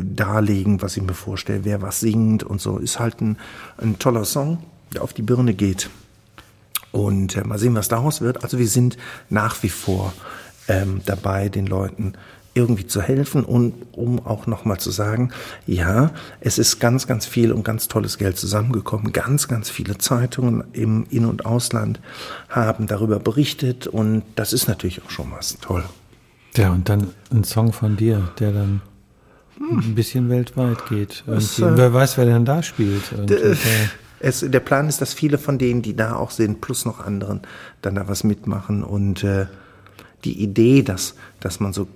darlegen, 0.04 0.82
was 0.82 0.98
ich 0.98 1.04
mir 1.04 1.14
vorstelle, 1.14 1.66
wer 1.66 1.82
was 1.82 2.00
singt 2.00 2.44
und 2.44 2.62
so. 2.62 2.78
Ist 2.78 3.00
halt 3.00 3.22
ein, 3.22 3.38
ein 3.78 3.98
toller 4.00 4.26
Song, 4.26 4.64
der 4.94 5.04
auf 5.04 5.14
die 5.14 5.24
Birne 5.24 5.54
geht. 5.54 5.90
Und 6.92 7.36
äh, 7.38 7.44
mal 7.44 7.58
sehen, 7.58 7.76
was 7.76 7.88
daraus 7.88 8.22
wird. 8.22 8.44
Also 8.44 8.60
wir 8.60 8.68
sind 8.68 8.98
nach 9.30 9.64
wie 9.64 9.70
vor 9.70 10.14
ähm, 10.68 11.02
dabei, 11.06 11.50
den 11.50 11.66
Leuten 11.66 12.14
irgendwie 12.54 12.86
zu 12.86 13.02
helfen 13.02 13.46
und 13.46 13.74
um 13.94 14.26
auch 14.26 14.46
nochmal 14.46 14.78
zu 14.78 14.92
sagen, 14.92 15.32
ja, 15.66 16.12
es 16.42 16.58
ist 16.58 16.80
ganz, 16.80 17.08
ganz 17.08 17.26
viel 17.26 17.52
und 17.52 17.64
ganz 17.64 17.88
tolles 17.88 18.18
Geld 18.18 18.38
zusammengekommen. 18.38 19.14
Ganz, 19.14 19.48
ganz 19.48 19.70
viele 19.70 19.98
Zeitungen 19.98 20.66
im 20.74 21.06
In- 21.10 21.26
und 21.26 21.46
Ausland 21.46 22.02
haben 22.50 22.88
darüber 22.88 23.20
berichtet 23.20 23.88
und 23.88 24.24
das 24.36 24.52
ist 24.52 24.68
natürlich 24.68 25.02
auch 25.04 25.10
schon 25.10 25.32
was 25.32 25.58
toll. 25.60 25.84
Ja, 26.56 26.72
und 26.72 26.90
dann 26.90 27.08
ein 27.32 27.46
Song 27.46 27.72
von 27.72 27.96
dir, 27.96 28.30
der 28.40 28.52
dann 28.52 28.82
hm. 29.58 29.80
ein 29.80 29.96
bisschen 29.96 30.30
weltweit 30.30 30.86
geht. 30.90 31.24
Das, 31.26 31.58
äh, 31.58 31.78
wer 31.78 31.94
weiß, 31.94 32.18
wer 32.18 32.26
denn 32.26 32.44
da 32.44 32.62
spielt. 32.64 33.04
Es, 34.24 34.42
der 34.48 34.60
Plan 34.60 34.88
ist, 34.88 35.02
dass 35.02 35.16
viele 35.16 35.40
von 35.40 35.58
denen, 35.58 35.82
die 35.82 35.96
da 35.96 36.16
auch 36.16 36.30
sind, 36.30 36.62
plus 36.62 36.86
noch 36.86 37.00
anderen, 37.00 37.42
dann 37.82 37.96
da 37.96 38.08
was 38.08 38.24
mitmachen 38.24 38.84
und 38.84 39.24
äh, 39.24 39.48
die 40.26 40.44
Idee, 40.44 40.84
dass, 40.84 41.16
dass 41.40 41.60
man 41.60 41.74
so 41.74 41.88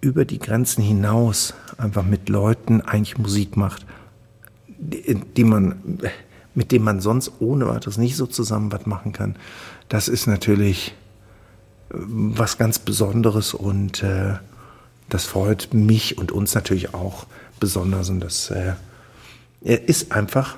über 0.00 0.24
die 0.24 0.38
Grenzen 0.38 0.82
hinaus 0.82 1.54
einfach 1.78 2.04
mit 2.04 2.28
Leuten 2.28 2.80
eigentlich 2.80 3.18
Musik 3.18 3.56
macht, 3.56 3.86
die, 4.66 5.14
die 5.36 5.44
man, 5.44 6.00
mit 6.54 6.72
denen 6.72 6.84
man 6.84 7.00
sonst 7.00 7.32
ohne 7.40 7.68
weiteres 7.68 7.98
nicht 7.98 8.16
so 8.16 8.26
zusammen 8.26 8.72
was 8.72 8.86
machen 8.86 9.12
kann. 9.12 9.36
Das 9.88 10.08
ist 10.08 10.26
natürlich 10.26 10.94
äh, 11.90 11.94
was 11.96 12.58
ganz 12.58 12.78
Besonderes 12.78 13.54
und 13.54 14.02
äh, 14.02 14.34
das 15.08 15.26
freut 15.26 15.74
mich 15.74 16.18
und 16.18 16.32
uns 16.32 16.54
natürlich 16.54 16.94
auch 16.94 17.26
besonders 17.58 18.08
und 18.08 18.20
das 18.20 18.50
äh, 18.50 18.74
ist 19.60 20.12
einfach 20.12 20.56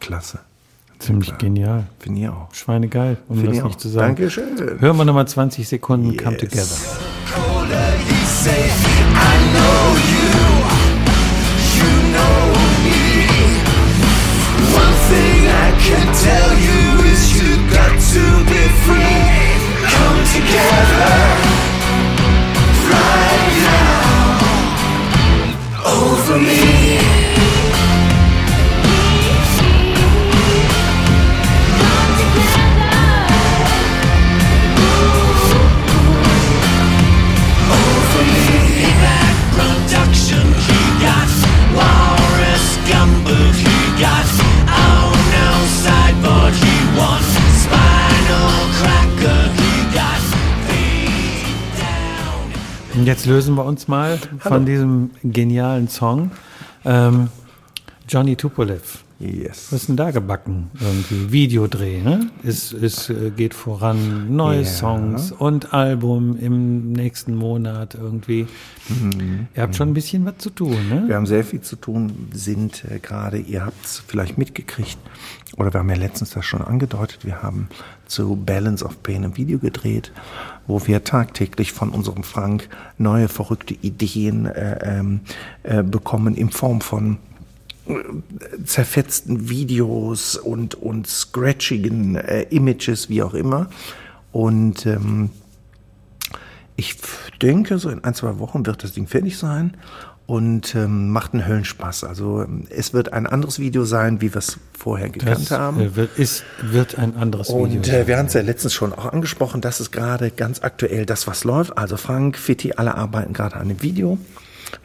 klasse. 0.00 0.38
Ziemlich 1.00 1.28
Klar. 1.28 1.38
genial. 1.38 1.86
Finde 1.98 2.20
ich 2.20 2.28
auch. 2.28 2.54
Schweinegeil, 2.54 3.18
um 3.28 3.40
Find 3.40 3.56
das 3.56 3.64
nicht 3.64 3.80
zu 3.80 3.88
sagen. 3.88 4.16
Dankeschön. 4.16 4.80
Hören 4.80 4.96
wir 4.96 5.04
nochmal 5.04 5.28
20 5.28 5.68
Sekunden 5.68 6.12
yes. 6.12 6.22
Come 6.22 6.36
Together. 6.36 6.76
safe 8.44 8.83
lösen 53.34 53.56
wir 53.56 53.64
uns 53.64 53.88
mal 53.88 54.20
Hallo. 54.30 54.38
von 54.38 54.64
diesem 54.64 55.10
genialen 55.24 55.88
Song. 55.88 56.30
Ähm, 56.84 57.30
Johnny 58.08 58.36
Tupolev. 58.36 59.03
Yes. 59.24 59.72
Was 59.72 59.82
ist 59.82 59.88
denn 59.88 59.96
da 59.96 60.10
gebacken? 60.10 60.70
Irgendwie 60.78 61.32
Videodreh, 61.32 62.02
ne? 62.02 62.30
Es, 62.42 62.72
es 62.72 63.08
äh, 63.08 63.30
geht 63.34 63.54
voran, 63.54 64.36
neue 64.36 64.60
yeah. 64.60 64.66
Songs 64.66 65.32
und 65.32 65.72
Album 65.72 66.38
im 66.38 66.92
nächsten 66.92 67.34
Monat 67.34 67.94
irgendwie. 67.94 68.46
Mhm. 68.88 69.48
Ihr 69.54 69.62
habt 69.62 69.76
schon 69.76 69.88
ein 69.88 69.94
bisschen 69.94 70.26
was 70.26 70.38
zu 70.38 70.50
tun, 70.50 70.76
ne? 70.90 71.04
Wir 71.06 71.16
haben 71.16 71.26
sehr 71.26 71.42
viel 71.42 71.62
zu 71.62 71.76
tun, 71.76 72.28
sind 72.32 72.84
äh, 72.84 72.98
gerade, 72.98 73.38
ihr 73.38 73.64
habt 73.64 73.82
es 73.84 74.02
vielleicht 74.06 74.36
mitgekriegt, 74.36 74.98
oder 75.56 75.72
wir 75.72 75.80
haben 75.80 75.90
ja 75.90 75.96
letztens 75.96 76.30
das 76.30 76.44
schon 76.44 76.60
angedeutet, 76.60 77.24
wir 77.24 77.42
haben 77.42 77.68
zu 78.06 78.36
Balance 78.36 78.84
of 78.84 79.02
Pain 79.02 79.24
ein 79.24 79.36
Video 79.38 79.58
gedreht, 79.58 80.12
wo 80.66 80.86
wir 80.86 81.04
tagtäglich 81.04 81.72
von 81.72 81.90
unserem 81.90 82.24
Frank 82.24 82.68
neue 82.98 83.28
verrückte 83.28 83.74
Ideen 83.74 84.44
äh, 84.44 84.98
ähm, 84.98 85.20
äh, 85.62 85.82
bekommen 85.82 86.34
in 86.34 86.50
Form 86.50 86.82
von 86.82 87.18
zerfetzten 88.64 89.48
Videos 89.48 90.36
und, 90.36 90.74
und 90.74 91.06
scratchigen 91.06 92.16
äh, 92.16 92.42
Images, 92.50 93.08
wie 93.08 93.22
auch 93.22 93.34
immer. 93.34 93.68
Und 94.32 94.86
ähm, 94.86 95.30
ich 96.76 96.96
denke, 97.42 97.78
so 97.78 97.90
in 97.90 98.02
ein, 98.02 98.14
zwei 98.14 98.38
Wochen 98.38 98.66
wird 98.66 98.82
das 98.82 98.92
Ding 98.92 99.06
fertig 99.06 99.36
sein. 99.38 99.76
und 100.26 100.74
ähm, 100.74 101.10
macht 101.10 101.34
einen 101.34 101.46
Höllenspaß. 101.46 102.04
Also 102.04 102.42
ähm, 102.42 102.64
es 102.70 102.94
wird 102.94 103.12
ein 103.12 103.26
anderes 103.26 103.58
Video 103.58 103.84
sein, 103.84 104.22
wie 104.22 104.32
wir 104.32 104.38
es 104.38 104.58
vorher 104.76 105.10
gekannt 105.10 105.50
Das 105.50 105.50
haben. 105.50 105.80
äh, 105.80 105.96
wird, 105.96 106.18
ist, 106.18 106.44
wird 106.62 106.98
ein 106.98 107.14
anderes 107.16 107.48
Video. 107.48 107.62
Und 107.62 107.88
äh, 107.88 108.06
wir 108.06 108.16
haben 108.16 108.26
es 108.26 108.32
ja 108.32 108.40
letztens 108.40 108.72
schon 108.72 108.94
auch 108.94 109.12
angesprochen, 109.12 109.60
das 109.60 109.80
ist 109.80 109.92
gerade 109.92 110.30
ganz 110.30 110.62
aktuell 110.62 111.04
das, 111.04 111.26
was 111.26 111.44
läuft. 111.44 111.76
Also 111.76 111.98
Frank, 111.98 112.38
Fitti, 112.38 112.72
alle 112.72 112.94
arbeiten 112.94 113.34
gerade 113.34 113.56
an 113.56 113.68
dem 113.68 113.82
Video. 113.82 114.18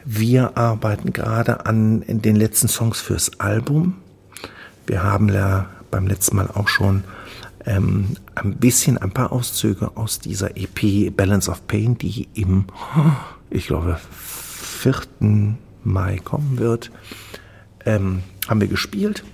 Wir 0.04 0.56
arbeiten 0.56 1.12
gerade 1.12 1.66
an 1.66 2.04
den 2.06 2.36
letzten 2.36 2.68
Songs 2.68 3.00
fürs 3.00 3.38
Album. 3.40 3.96
Wir 4.86 5.02
haben 5.02 5.28
ja 5.28 5.66
beim 5.90 6.06
letzten 6.06 6.36
Mal 6.36 6.48
auch 6.48 6.68
schon 6.68 7.04
ähm, 7.66 8.16
ein 8.34 8.56
bisschen 8.56 8.98
ein 8.98 9.10
paar 9.10 9.32
Auszüge 9.32 9.96
aus 9.96 10.18
dieser 10.18 10.56
EP 10.56 11.14
Balance 11.14 11.50
of 11.50 11.66
Pain, 11.66 11.98
die 11.98 12.28
im, 12.34 12.64
ich 13.50 13.66
glaube, 13.66 13.98
4. 14.80 14.94
Mai 15.82 16.18
kommen 16.18 16.58
wird, 16.58 16.90
ähm, 17.86 18.22
haben 18.48 18.60
wir 18.60 18.68
gespielt. 18.68 19.24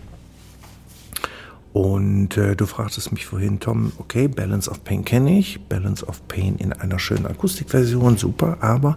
Und 1.73 2.39
äh, 2.39 2.57
du 2.57 2.65
fragtest 2.65 3.13
mich 3.13 3.27
vorhin, 3.27 3.61
Tom, 3.61 3.93
okay, 3.99 4.29
Balance 4.29 4.71
of 4.71 4.83
Pain 4.83 5.05
kenne 5.05 5.39
ich, 5.39 5.61
Balance 5.69 6.07
of 6.07 6.27
Pain 6.27 6.57
in 6.57 6.73
einer 6.73 6.99
schönen 6.99 7.27
Akustikversion, 7.27 8.17
super, 8.17 8.59
aber 8.61 8.97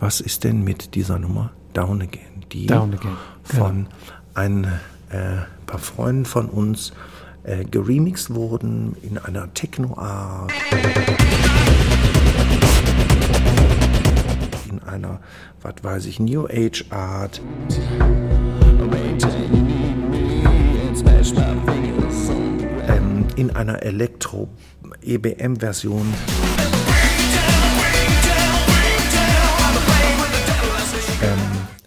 was 0.00 0.20
ist 0.20 0.42
denn 0.44 0.62
mit 0.64 0.94
dieser 0.94 1.18
Nummer 1.18 1.50
Down 1.74 2.00
Again, 2.02 2.46
die 2.50 2.66
Down 2.66 2.94
Again, 2.94 3.16
von 3.44 3.86
ein 4.34 4.64
äh, 5.10 5.36
paar 5.66 5.78
Freunden 5.78 6.24
von 6.24 6.48
uns 6.48 6.92
äh, 7.44 7.64
geremixed 7.64 8.34
wurden 8.34 8.96
in 9.02 9.18
einer 9.18 9.54
Techno-Art, 9.54 10.50
in 14.70 14.82
einer, 14.82 15.20
was 15.60 15.74
weiß 15.82 16.06
ich, 16.06 16.18
New 16.18 16.46
Age 16.46 16.86
Art. 16.90 17.42
Ähm, 22.88 23.26
in 23.36 23.54
einer 23.54 23.82
Elektro-EBM-Version. 23.82 26.14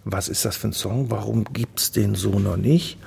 Was 0.06 0.28
ist 0.30 0.46
das 0.46 0.58
für 0.58 0.68
ein 0.68 0.74
Song? 0.74 1.10
Warum 1.10 1.46
gibt's 1.46 1.92
den 1.92 2.16
so 2.16 2.40
noch 2.40 2.58
nicht? 2.58 2.98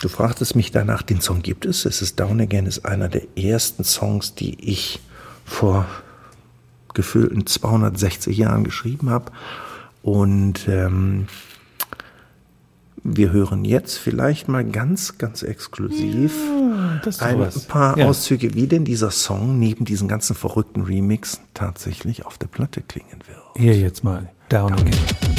Du 0.00 0.08
fragtest 0.08 0.54
mich 0.54 0.70
danach, 0.70 1.02
den 1.02 1.20
Song 1.20 1.42
gibt 1.42 1.64
es. 1.66 1.84
Es 1.84 2.02
ist 2.02 2.20
Down 2.20 2.40
Again, 2.40 2.66
ist 2.66 2.84
einer 2.84 3.08
der 3.08 3.22
ersten 3.36 3.84
Songs, 3.84 4.34
die 4.34 4.56
ich 4.70 5.00
vor 5.44 5.86
gefühlten 6.94 7.46
260 7.46 8.36
Jahren 8.36 8.64
geschrieben 8.64 9.10
habe. 9.10 9.32
Und 10.02 10.68
ähm, 10.68 11.26
wir 13.02 13.30
hören 13.32 13.64
jetzt 13.64 13.98
vielleicht 13.98 14.48
mal 14.48 14.64
ganz, 14.64 15.18
ganz 15.18 15.42
exklusiv 15.42 16.32
doch 17.04 17.20
ein 17.20 17.50
paar 17.68 17.98
Ja. 17.98 18.06
Auszüge, 18.06 18.54
wie 18.54 18.66
denn 18.66 18.84
dieser 18.84 19.10
Song 19.10 19.58
neben 19.58 19.84
diesen 19.84 20.08
ganzen 20.08 20.34
verrückten 20.36 20.82
Remixen 20.82 21.40
tatsächlich 21.54 22.26
auf 22.26 22.38
der 22.38 22.48
Platte 22.48 22.82
klingen 22.82 23.20
wird. 23.26 23.38
Hier 23.56 23.76
jetzt 23.76 24.04
mal. 24.04 24.30
Down 24.48 24.72
again. 24.72 25.37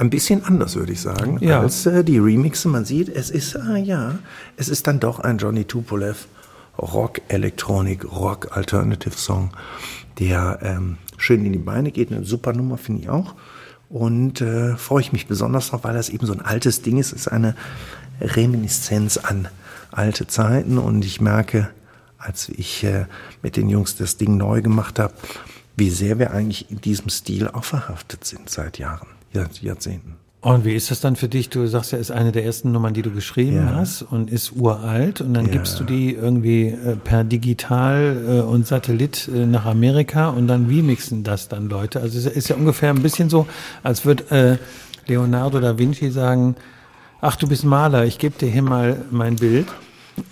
Ein 0.00 0.08
bisschen 0.08 0.42
anders, 0.46 0.76
würde 0.76 0.92
ich 0.92 1.00
sagen, 1.02 1.36
Ja. 1.42 1.60
als 1.60 1.84
äh, 1.84 2.02
die 2.02 2.18
Remixe. 2.18 2.68
Man 2.68 2.86
sieht, 2.86 3.10
es 3.10 3.30
ist, 3.30 3.54
ah, 3.54 3.76
ja, 3.76 4.18
es 4.56 4.70
ist 4.70 4.86
dann 4.86 4.98
doch 4.98 5.18
ein 5.18 5.36
Johnny 5.36 5.64
Tupolev 5.66 6.26
Rock, 6.78 7.20
Elektronik, 7.28 8.10
Rock, 8.10 8.56
Alternative 8.56 9.14
Song, 9.18 9.50
der 10.18 10.58
ähm, 10.62 10.96
schön 11.18 11.44
in 11.44 11.52
die 11.52 11.58
Beine 11.58 11.90
geht. 11.90 12.10
Eine 12.10 12.24
super 12.24 12.54
Nummer, 12.54 12.78
finde 12.78 13.02
ich 13.02 13.10
auch. 13.10 13.34
Und 13.90 14.40
äh, 14.40 14.74
freue 14.76 15.02
ich 15.02 15.12
mich 15.12 15.26
besonders 15.26 15.68
drauf, 15.68 15.84
weil 15.84 15.92
das 15.92 16.08
eben 16.08 16.24
so 16.24 16.32
ein 16.32 16.40
altes 16.40 16.80
Ding 16.80 16.96
ist. 16.96 17.08
Es 17.12 17.26
ist 17.26 17.28
eine 17.28 17.54
Reminiszenz 18.22 19.18
an 19.18 19.48
alte 19.90 20.26
Zeiten. 20.26 20.78
Und 20.78 21.04
ich 21.04 21.20
merke, 21.20 21.68
als 22.16 22.48
ich 22.48 22.84
äh, 22.84 23.04
mit 23.42 23.58
den 23.58 23.68
Jungs 23.68 23.96
das 23.96 24.16
Ding 24.16 24.38
neu 24.38 24.62
gemacht 24.62 24.98
habe, 24.98 25.12
wie 25.76 25.90
sehr 25.90 26.18
wir 26.18 26.30
eigentlich 26.30 26.70
in 26.70 26.80
diesem 26.80 27.10
Stil 27.10 27.48
auch 27.48 27.64
verhaftet 27.64 28.24
sind 28.24 28.48
seit 28.48 28.78
Jahren, 28.78 29.08
Jahr, 29.08 29.19
Jahrzehnten. 29.32 30.16
Und 30.42 30.64
wie 30.64 30.74
ist 30.74 30.90
das 30.90 31.00
dann 31.00 31.16
für 31.16 31.28
dich? 31.28 31.50
Du 31.50 31.66
sagst 31.66 31.92
ja, 31.92 31.98
ist 31.98 32.10
eine 32.10 32.32
der 32.32 32.46
ersten 32.46 32.72
Nummern, 32.72 32.94
die 32.94 33.02
du 33.02 33.10
geschrieben 33.10 33.56
Ja. 33.56 33.74
hast 33.74 34.00
und 34.00 34.30
ist 34.30 34.52
uralt 34.52 35.20
und 35.20 35.34
dann 35.34 35.46
Ja. 35.46 35.52
gibst 35.52 35.78
du 35.78 35.84
die 35.84 36.14
irgendwie 36.14 36.68
äh, 36.68 36.96
per 36.96 37.24
Digital 37.24 38.24
äh, 38.26 38.40
und 38.40 38.66
Satellit 38.66 39.28
äh, 39.28 39.44
nach 39.44 39.66
Amerika 39.66 40.30
und 40.30 40.48
dann 40.48 40.64
remixen 40.66 41.24
das 41.24 41.48
dann 41.48 41.68
Leute. 41.68 42.00
Also 42.00 42.16
es 42.18 42.24
ist 42.24 42.48
ja 42.48 42.56
ungefähr 42.56 42.88
ein 42.88 43.02
bisschen 43.02 43.28
so, 43.28 43.46
als 43.82 44.06
würde 44.06 44.58
Leonardo 45.06 45.60
da 45.60 45.76
Vinci 45.78 46.10
sagen, 46.10 46.56
ach 47.20 47.36
du 47.36 47.46
bist 47.46 47.64
Maler, 47.64 48.06
ich 48.06 48.18
gebe 48.18 48.38
dir 48.38 48.48
hier 48.50 48.62
mal 48.62 49.04
mein 49.10 49.36
Bild. 49.36 49.66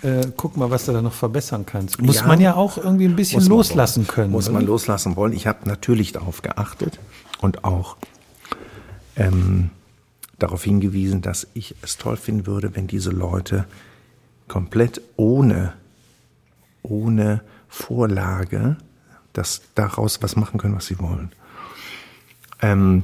Äh, 0.01 0.27
guck 0.37 0.55
mal, 0.57 0.69
was 0.71 0.85
du 0.85 0.91
da 0.91 1.01
noch 1.01 1.13
verbessern 1.13 1.65
kannst. 1.65 2.01
Muss 2.01 2.17
Ja. 2.17 2.27
man 2.27 2.39
ja 2.41 2.55
auch 2.55 2.77
irgendwie 2.77 3.05
ein 3.05 3.15
bisschen 3.15 3.45
loslassen 3.47 4.01
wollen. 4.01 4.07
können. 4.07 4.31
Muss 4.31 4.45
oder? 4.45 4.53
man 4.55 4.65
loslassen 4.65 5.15
wollen. 5.15 5.33
Ich 5.33 5.47
habe 5.47 5.67
natürlich 5.67 6.11
darauf 6.11 6.41
geachtet 6.41 6.99
und 7.41 7.63
auch 7.63 7.95
ähm, 9.19 9.69
darauf 10.39 10.63
hingewiesen, 10.63 11.21
dass 11.21 11.47
ich 11.53 11.75
es 11.81 11.97
toll 11.97 12.17
finden 12.17 12.47
würde, 12.47 12.75
wenn 12.75 12.87
diese 12.87 13.11
Leute 13.11 13.65
komplett 14.47 15.01
ohne, 15.17 15.73
ohne 16.81 17.41
Vorlage 17.67 18.77
das 19.33 19.61
daraus 19.75 20.23
was 20.23 20.35
machen 20.35 20.59
können, 20.59 20.75
was 20.75 20.87
sie 20.87 20.97
wollen. 20.99 21.31
Ähm, 22.61 23.03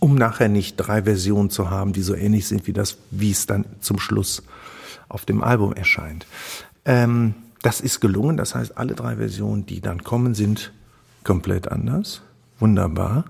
um 0.00 0.14
nachher 0.14 0.48
nicht 0.48 0.76
drei 0.76 1.04
Versionen 1.04 1.50
zu 1.50 1.70
haben, 1.70 1.92
die 1.92 2.02
so 2.02 2.14
ähnlich 2.14 2.48
sind 2.48 2.66
wie 2.66 2.72
das, 2.72 2.98
wie 3.10 3.30
es 3.30 3.46
dann 3.46 3.64
zum 3.80 3.98
Schluss 3.98 4.42
auf 5.08 5.24
dem 5.24 5.42
Album 5.42 5.72
erscheint. 5.72 6.26
Ähm, 6.84 7.34
das 7.62 7.80
ist 7.80 8.00
gelungen, 8.00 8.36
das 8.36 8.54
heißt, 8.54 8.76
alle 8.76 8.94
drei 8.94 9.16
Versionen, 9.16 9.66
die 9.66 9.80
dann 9.80 10.04
kommen, 10.04 10.34
sind 10.34 10.72
komplett 11.24 11.68
anders. 11.68 12.22
Wunderbar. 12.58 13.24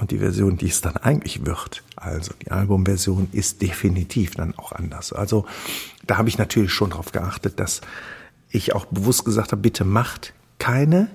Und 0.00 0.10
die 0.10 0.18
Version, 0.18 0.56
die 0.56 0.68
es 0.68 0.80
dann 0.80 0.96
eigentlich 0.96 1.44
wird, 1.44 1.82
also 1.94 2.32
die 2.42 2.50
Albumversion, 2.50 3.28
ist 3.32 3.60
definitiv 3.60 4.34
dann 4.34 4.54
auch 4.56 4.72
anders. 4.72 5.12
Also 5.12 5.44
da 6.06 6.16
habe 6.16 6.30
ich 6.30 6.38
natürlich 6.38 6.72
schon 6.72 6.90
darauf 6.90 7.12
geachtet, 7.12 7.60
dass 7.60 7.82
ich 8.48 8.74
auch 8.74 8.86
bewusst 8.86 9.26
gesagt 9.26 9.52
habe, 9.52 9.60
bitte 9.60 9.84
macht 9.84 10.32
keine, 10.58 11.08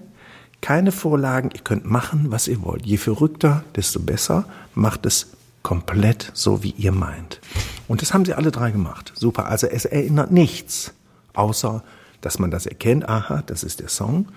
keine 0.61 0.91
Vorlagen. 0.91 1.49
Ihr 1.51 1.61
könnt 1.61 1.85
machen, 1.85 2.31
was 2.31 2.47
ihr 2.47 2.61
wollt. 2.61 2.85
Je 2.85 2.97
verrückter, 2.97 3.63
desto 3.75 3.99
besser. 3.99 4.45
Macht 4.75 5.07
es 5.07 5.31
komplett 5.63 6.31
so, 6.35 6.61
wie 6.61 6.75
ihr 6.77 6.91
meint. 6.91 7.41
Und 7.87 8.03
das 8.03 8.13
haben 8.13 8.23
sie 8.23 8.35
alle 8.35 8.51
drei 8.51 8.69
gemacht. 8.69 9.13
Super. 9.15 9.47
Also 9.47 9.65
es 9.65 9.85
erinnert 9.85 10.31
nichts, 10.31 10.93
außer 11.33 11.83
dass 12.21 12.37
man 12.37 12.51
das 12.51 12.67
erkennt. 12.67 13.09
Aha, 13.09 13.41
das 13.47 13.63
ist 13.63 13.79
der 13.79 13.89
Song 13.89 14.27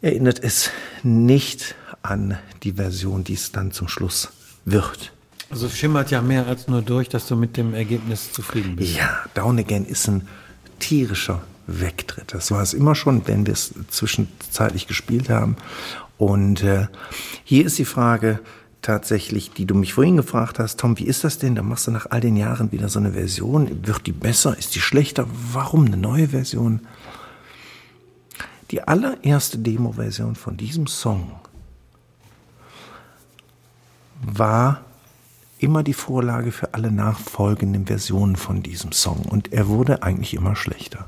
erinnert 0.00 0.42
es 0.42 0.70
nicht 1.02 1.74
an 2.02 2.38
die 2.62 2.72
Version, 2.72 3.24
die 3.24 3.34
es 3.34 3.52
dann 3.52 3.72
zum 3.72 3.88
Schluss 3.88 4.30
wird. 4.64 5.12
Also 5.50 5.66
es 5.66 5.76
schimmert 5.76 6.10
ja 6.10 6.20
mehr 6.20 6.46
als 6.46 6.68
nur 6.68 6.82
durch, 6.82 7.08
dass 7.08 7.26
du 7.26 7.36
mit 7.36 7.56
dem 7.56 7.74
Ergebnis 7.74 8.32
zufrieden 8.32 8.76
bist. 8.76 8.96
Ja, 8.96 9.24
Down 9.34 9.58
Again 9.58 9.86
ist 9.86 10.06
ein 10.08 10.28
tierischer 10.78 11.42
Wegtritt. 11.66 12.34
Das 12.34 12.50
war 12.50 12.62
es 12.62 12.74
immer 12.74 12.94
schon, 12.94 13.26
wenn 13.26 13.46
wir 13.46 13.54
es 13.54 13.74
zwischenzeitlich 13.88 14.86
gespielt 14.86 15.30
haben. 15.30 15.56
Und 16.18 16.62
äh, 16.62 16.88
hier 17.44 17.64
ist 17.64 17.78
die 17.78 17.84
Frage 17.84 18.40
tatsächlich, 18.82 19.50
die 19.50 19.66
du 19.66 19.74
mich 19.74 19.94
vorhin 19.94 20.16
gefragt 20.16 20.58
hast, 20.58 20.80
Tom, 20.80 20.98
wie 20.98 21.04
ist 21.04 21.24
das 21.24 21.38
denn? 21.38 21.54
Da 21.54 21.62
machst 21.62 21.86
du 21.86 21.90
nach 21.90 22.06
all 22.10 22.20
den 22.20 22.36
Jahren 22.36 22.72
wieder 22.72 22.88
so 22.88 22.98
eine 22.98 23.12
Version. 23.12 23.86
Wird 23.86 24.06
die 24.06 24.12
besser? 24.12 24.56
Ist 24.56 24.74
die 24.74 24.80
schlechter? 24.80 25.26
Warum 25.52 25.86
eine 25.86 25.96
neue 25.96 26.28
Version? 26.28 26.80
Die 28.70 28.82
allererste 28.82 29.58
Demo-Version 29.58 30.34
von 30.34 30.56
diesem 30.56 30.86
Song 30.86 31.32
war 34.22 34.82
immer 35.58 35.82
die 35.82 35.94
Vorlage 35.94 36.52
für 36.52 36.74
alle 36.74 36.92
nachfolgenden 36.92 37.86
Versionen 37.86 38.36
von 38.36 38.62
diesem 38.62 38.92
Song 38.92 39.22
und 39.22 39.52
er 39.52 39.68
wurde 39.68 40.02
eigentlich 40.02 40.34
immer 40.34 40.54
schlechter. 40.56 41.06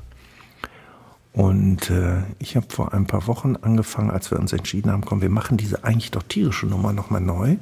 Und 1.33 1.89
äh, 1.89 2.23
ich 2.39 2.57
habe 2.57 2.67
vor 2.69 2.93
ein 2.93 3.07
paar 3.07 3.27
Wochen 3.27 3.55
angefangen, 3.55 4.11
als 4.11 4.31
wir 4.31 4.39
uns 4.39 4.51
entschieden 4.51 4.91
haben, 4.91 5.05
komm, 5.05 5.21
wir 5.21 5.29
machen 5.29 5.55
diese 5.55 5.85
eigentlich 5.85 6.11
doch 6.11 6.23
tierische 6.23 6.65
Nummer 6.65 6.91
nochmal 6.91 7.21
neu. 7.21 7.57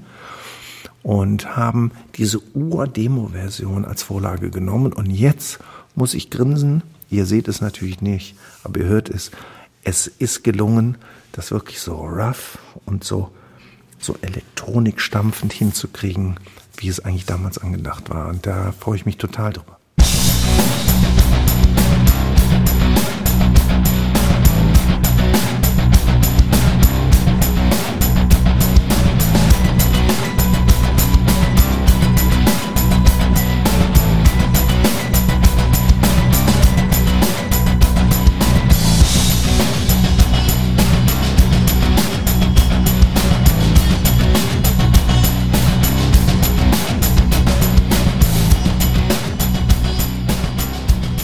und 1.03 1.55
haben 1.55 1.91
diese 2.15 2.41
Ur-Demo-Version 2.55 3.85
als 3.85 4.03
Vorlage 4.03 4.49
genommen. 4.49 4.93
Und 4.93 5.09
jetzt 5.09 5.59
muss 5.95 6.13
ich 6.13 6.29
grinsen. 6.29 6.83
Ihr 7.09 7.25
seht 7.25 7.47
es 7.47 7.61
natürlich 7.61 8.01
nicht, 8.01 8.35
aber 8.63 8.81
ihr 8.81 8.85
hört 8.87 9.09
es. 9.09 9.31
Es 9.83 10.07
ist 10.07 10.43
gelungen, 10.43 10.97
das 11.31 11.51
wirklich 11.51 11.79
so 11.79 11.95
rough 11.95 12.57
und 12.85 13.03
so, 13.03 13.31
so 14.03 14.17
elektronikstampfend 14.21 15.53
hinzukriegen, 15.53 16.39
wie 16.77 16.87
es 16.87 16.99
eigentlich 16.99 17.25
damals 17.25 17.57
angedacht 17.57 18.09
war. 18.09 18.29
Und 18.29 18.45
da 18.45 18.71
freue 18.71 18.95
ich 18.95 19.05
mich 19.05 19.17
total 19.17 19.53
drüber. 19.53 19.78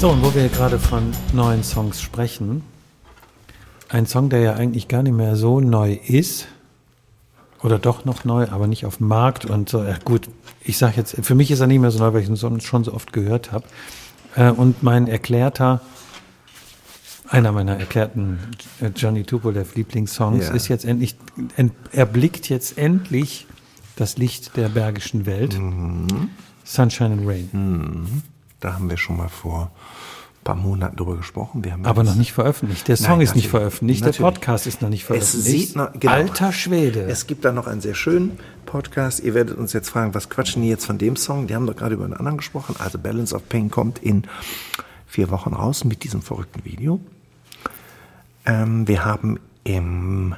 So, 0.06 0.12
und 0.12 0.22
wo 0.22 0.36
wir 0.36 0.50
gerade 0.50 0.78
von 0.78 1.12
neuen 1.34 1.64
Songs 1.64 2.00
sprechen, 2.00 2.62
ein 3.90 4.06
Song, 4.06 4.30
der 4.30 4.40
ja 4.42 4.54
eigentlich 4.54 4.88
gar 4.88 5.02
nicht 5.02 5.16
mehr 5.16 5.36
so 5.36 5.60
neu 5.60 5.94
ist, 5.94 6.46
oder 7.64 7.80
doch 7.80 8.06
noch 8.06 8.24
neu, 8.24 8.48
aber 8.52 8.68
nicht 8.68 8.86
auf 8.86 8.98
dem 8.98 9.08
Markt 9.08 9.46
und 9.46 9.68
so, 9.68 9.84
ja 9.84 9.98
gut, 10.06 10.30
ich 10.64 10.78
sage 10.78 10.98
jetzt, 10.98 11.16
für 11.26 11.34
mich 11.34 11.50
ist 11.50 11.60
er 11.60 11.66
nicht 11.66 11.80
mehr 11.80 11.90
so 11.90 11.98
neu, 11.98 12.14
weil 12.14 12.22
ich 12.22 12.30
ihn 12.30 12.38
schon 12.38 12.84
so 12.84 12.94
oft 12.94 13.14
gehört 13.14 13.52
habe. 13.52 13.66
Äh, 14.36 14.52
und 14.52 14.84
mein 14.84 15.08
erklärter, 15.08 15.82
einer 17.28 17.52
meiner 17.52 17.80
erklärten 17.80 18.38
äh, 18.82 18.92
Johnny 18.96 19.24
Tupolev 19.24 19.74
Lieblingssongs 19.74 20.50
Ja. 20.50 20.54
ist 20.54 20.68
jetzt 20.68 20.86
endlich, 20.86 21.16
ent, 21.56 21.74
erblickt 21.94 22.48
jetzt 22.50 22.78
endlich 22.78 23.48
das 23.96 24.20
Licht 24.20 24.56
der 24.56 24.70
bergischen 24.70 25.26
Welt. 25.26 25.60
Sunshine 26.64 27.14
and 27.14 27.28
Rain. 27.28 28.22
Da 28.60 28.74
haben 28.74 28.90
wir 28.90 28.98
schon 28.98 29.18
mal 29.18 29.30
vor 29.30 29.72
ein 30.40 30.44
paar 30.44 30.56
Monaten 30.56 30.96
drüber 30.96 31.18
gesprochen. 31.18 31.64
Wir 31.64 31.74
haben 31.74 31.86
Aber 31.86 32.04
noch 32.04 32.16
nicht 32.16 32.34
veröffentlicht. 32.34 32.88
Der 32.88 32.98
Song 32.98 33.18
Nein, 33.18 33.22
ist 33.22 33.36
nicht 33.36 33.50
veröffentlicht. 33.50 34.02
Natürlich. 34.02 34.18
Der 34.18 34.24
Podcast 34.24 34.68
ist 34.68 34.82
noch 34.82 34.90
nicht 34.90 35.02
Es 35.02 35.08
veröffentlicht. 35.08 35.68
sieht 35.68 35.76
noch, 35.76 35.92
genau. 35.94 36.14
Alter 36.14 36.52
Schwede. 36.52 37.02
Es 37.04 37.28
gibt 37.28 37.46
da 37.46 37.52
noch 37.52 37.68
einen 37.68 37.82
sehr 37.82 37.96
schönen 37.96 38.40
Podcast. 38.66 39.20
Ihr 39.22 39.34
werdet 39.34 39.58
uns 39.58 39.74
jetzt 39.74 39.90
fragen, 39.90 40.14
was 40.14 40.30
quatschen 40.30 40.62
die 40.62 40.70
jetzt 40.70 40.86
von 40.86 40.98
dem 40.98 41.16
Song? 41.16 41.48
Die 41.48 41.56
haben 41.56 41.66
doch 41.66 41.76
gerade 41.76 41.96
über 41.96 42.06
einen 42.06 42.14
anderen 42.14 42.38
gesprochen. 42.38 42.76
Also 42.80 42.98
Balance 43.00 43.36
of 43.36 43.48
Pain 43.50 43.70
kommt 43.70 44.00
in 44.00 44.24
vier 45.08 45.30
Wochen 45.30 45.54
raus 45.54 45.84
mit 45.84 46.04
diesem 46.04 46.22
verrückten 46.22 46.64
Video. 46.66 47.00
Ähm, 48.46 48.88
wir 48.88 49.06
haben 49.06 49.40
im 49.64 50.36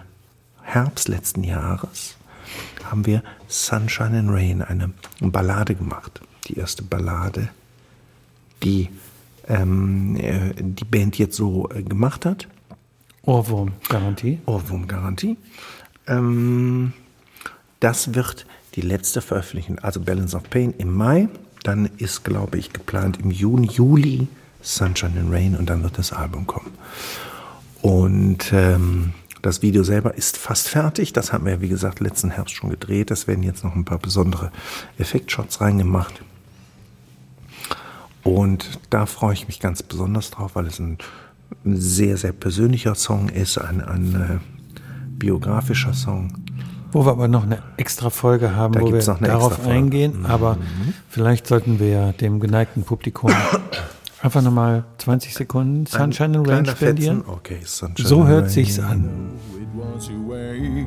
Herbst 0.62 1.08
letzten 1.08 1.44
Jahres 1.44 2.16
haben 2.90 3.06
wir 3.06 3.24
Sunshine 3.48 4.20
and 4.20 4.30
Rain, 4.32 4.62
eine 4.62 4.92
Ballade 5.20 5.76
gemacht. 5.76 6.22
Die 6.48 6.58
erste 6.58 6.84
Ballade, 6.84 7.50
die 8.64 8.90
ähm, 9.48 10.16
äh, 10.18 10.54
die 10.58 10.86
Band 10.86 11.18
jetzt 11.18 11.36
so 11.36 11.70
äh, 11.70 11.82
gemacht 11.82 12.26
hat. 12.26 12.48
Ohrwurm-Garantie. 13.24 14.40
Ohrwurm-Garantie. 14.46 15.38
Ähm, 16.08 16.94
das 17.80 18.14
wird 18.16 18.46
die 18.76 18.82
letzte 18.82 19.22
Veröffentlichung, 19.22 19.80
also 19.80 20.00
Balance 20.00 20.36
of 20.36 20.50
Pain 20.50 20.74
im 20.78 20.94
Mai. 20.94 21.30
Dann 21.64 21.90
ist, 21.98 22.24
glaube 22.24 22.58
ich, 22.58 22.74
geplant 22.74 23.20
im 23.20 23.32
Juni, 23.32 23.68
Juli 23.68 24.28
Sunshine 24.62 25.20
and 25.20 25.34
Rain 25.34 25.56
und 25.56 25.70
dann 25.70 25.84
wird 25.84 25.98
das 25.98 26.14
Album 26.14 26.48
kommen. 26.48 26.72
Und 27.82 28.52
ähm, 28.54 29.14
das 29.42 29.62
Video 29.62 29.84
selber 29.84 30.16
ist 30.16 30.38
fast 30.38 30.68
fertig. 30.68 31.14
Das 31.14 31.32
haben 31.32 31.46
wir, 31.46 31.62
wie 31.62 31.70
gesagt, 31.70 32.00
letzten 32.00 32.32
Herbst 32.32 32.56
schon 32.56 32.70
gedreht. 32.70 33.12
Es 33.12 33.28
werden 33.28 33.44
jetzt 33.44 33.64
noch 33.64 33.76
ein 33.76 33.86
paar 33.86 34.00
besondere 34.00 34.52
Effektshots 34.98 35.62
reingemacht. 35.62 36.22
Und 38.28 38.80
da 38.90 39.06
freue 39.06 39.34
ich 39.34 39.48
mich 39.48 39.60
ganz 39.60 39.84
besonders 39.84 40.32
drauf, 40.32 40.52
weil 40.56 40.68
es 40.68 40.80
ein 40.80 40.98
sehr, 41.64 42.18
sehr 42.18 42.34
persönlicher 42.34 42.96
Song 42.96 43.30
ist, 43.30 43.58
ein, 43.58 43.82
ein 43.82 44.16
äh, 44.16 44.38
biografischer 45.18 45.94
Song. 45.94 46.34
Wo 46.92 47.06
wir 47.06 47.12
aber 47.12 47.28
noch 47.28 47.44
eine 47.44 47.60
extra 47.78 48.10
Folge 48.10 48.56
haben, 48.56 48.74
Da 48.74 48.82
wo 48.82 48.92
wir 48.92 49.00
darauf 49.02 49.56
Folge. 49.56 49.70
Mhm. 49.70 49.76
eingehen. 49.78 50.26
Aber 50.26 50.58
vielleicht 51.10 51.48
sollten 51.48 51.80
wir 51.80 52.14
dem 52.14 52.40
geneigten 52.40 52.84
Publikum 52.84 53.32
einfach 54.22 54.42
nochmal 54.42 54.84
20 54.98 55.34
Sekunden 55.34 55.86
Sunshine 55.86 56.38
and 56.38 56.48
Rain 56.48 56.66
spendieren. 56.66 57.24
Okay, 57.28 57.60
Sunshine 57.66 58.08
So 58.08 58.26
hört 58.28 58.44
Rain. 58.46 58.50
sich's 58.52 58.80
an. 58.80 59.10
It 59.54 59.68
was 59.74 60.10
your 60.10 60.28
way 60.30 60.86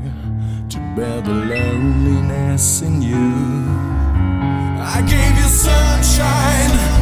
to 0.70 0.78
bear 0.96 1.22
the 1.22 1.30
loneliness 1.30 2.80
in 2.82 3.02
you. 3.02 3.16
I 4.82 5.02
gave 5.02 5.36
you 5.38 5.48
sunshine. 5.48 6.99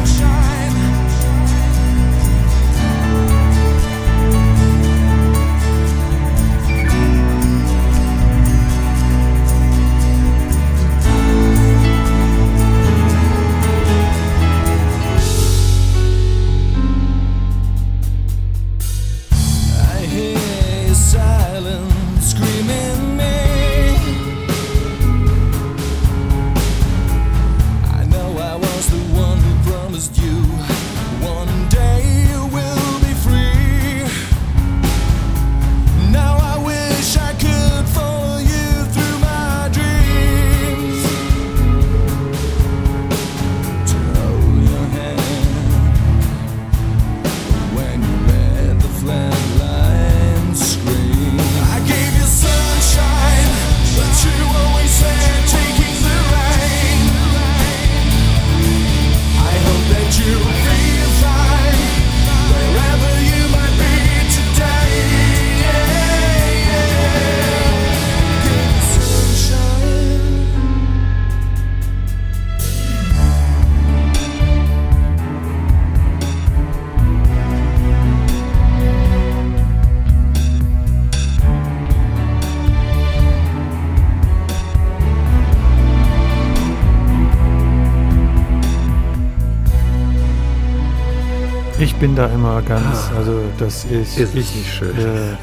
Bin 91.99 92.15
da 92.15 92.27
immer 92.27 92.61
ganz, 92.61 93.09
also 93.17 93.41
das 93.57 93.83
ist, 93.83 94.17
Ist 94.17 94.33
ich, 94.33 94.55
nicht 94.55 94.73
schön. 94.73 94.97
Äh, 94.97 95.35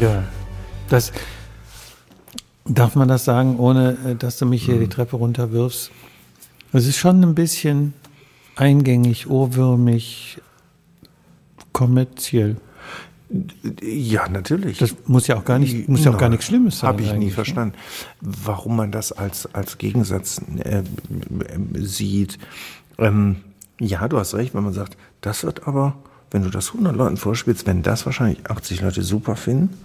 ja, 0.00 0.22
das 0.88 1.12
darf 2.64 2.94
man 2.94 3.08
das 3.08 3.24
sagen, 3.24 3.58
ohne 3.58 3.96
äh, 4.06 4.14
dass 4.14 4.38
du 4.38 4.46
mich 4.46 4.64
hier 4.64 4.76
Mhm. 4.76 4.80
die 4.80 4.88
Treppe 4.88 5.16
runterwirfst. 5.16 5.90
Es 6.72 6.86
ist 6.86 6.98
schon 6.98 7.22
ein 7.24 7.34
bisschen 7.34 7.94
eingängig, 8.54 9.28
ohrwürmig, 9.28 10.40
kommerziell. 11.72 12.56
Ja, 13.82 14.28
natürlich. 14.28 14.78
Das 14.78 14.94
muss 15.06 15.26
ja 15.26 15.36
auch 15.36 15.44
gar 15.44 15.58
nicht, 15.58 15.88
muss 15.88 16.04
ja 16.04 16.12
auch 16.12 16.18
gar 16.18 16.28
nichts 16.28 16.46
Schlimmes 16.46 16.78
sein. 16.78 16.88
Habe 16.88 17.02
ich 17.02 17.12
nie 17.14 17.26
ne? 17.26 17.30
verstanden, 17.32 17.74
warum 18.20 18.76
man 18.76 18.92
das 18.92 19.10
als, 19.10 19.52
als 19.52 19.78
Gegensatz 19.78 20.40
äh, 20.58 20.82
sieht. 21.74 22.38
Ähm, 22.98 23.36
ja, 23.82 24.06
du 24.06 24.18
hast 24.18 24.34
recht, 24.34 24.54
wenn 24.54 24.62
man 24.62 24.72
sagt, 24.72 24.96
das 25.20 25.44
wird 25.44 25.66
aber, 25.66 25.94
wenn 26.30 26.42
du 26.42 26.50
das 26.50 26.68
100 26.68 26.94
Leuten 26.94 27.16
vorspielst, 27.16 27.66
wenn 27.66 27.82
das 27.82 28.06
wahrscheinlich 28.06 28.48
80 28.48 28.80
Leute 28.80 29.02
super 29.02 29.36
finden, 29.36 29.76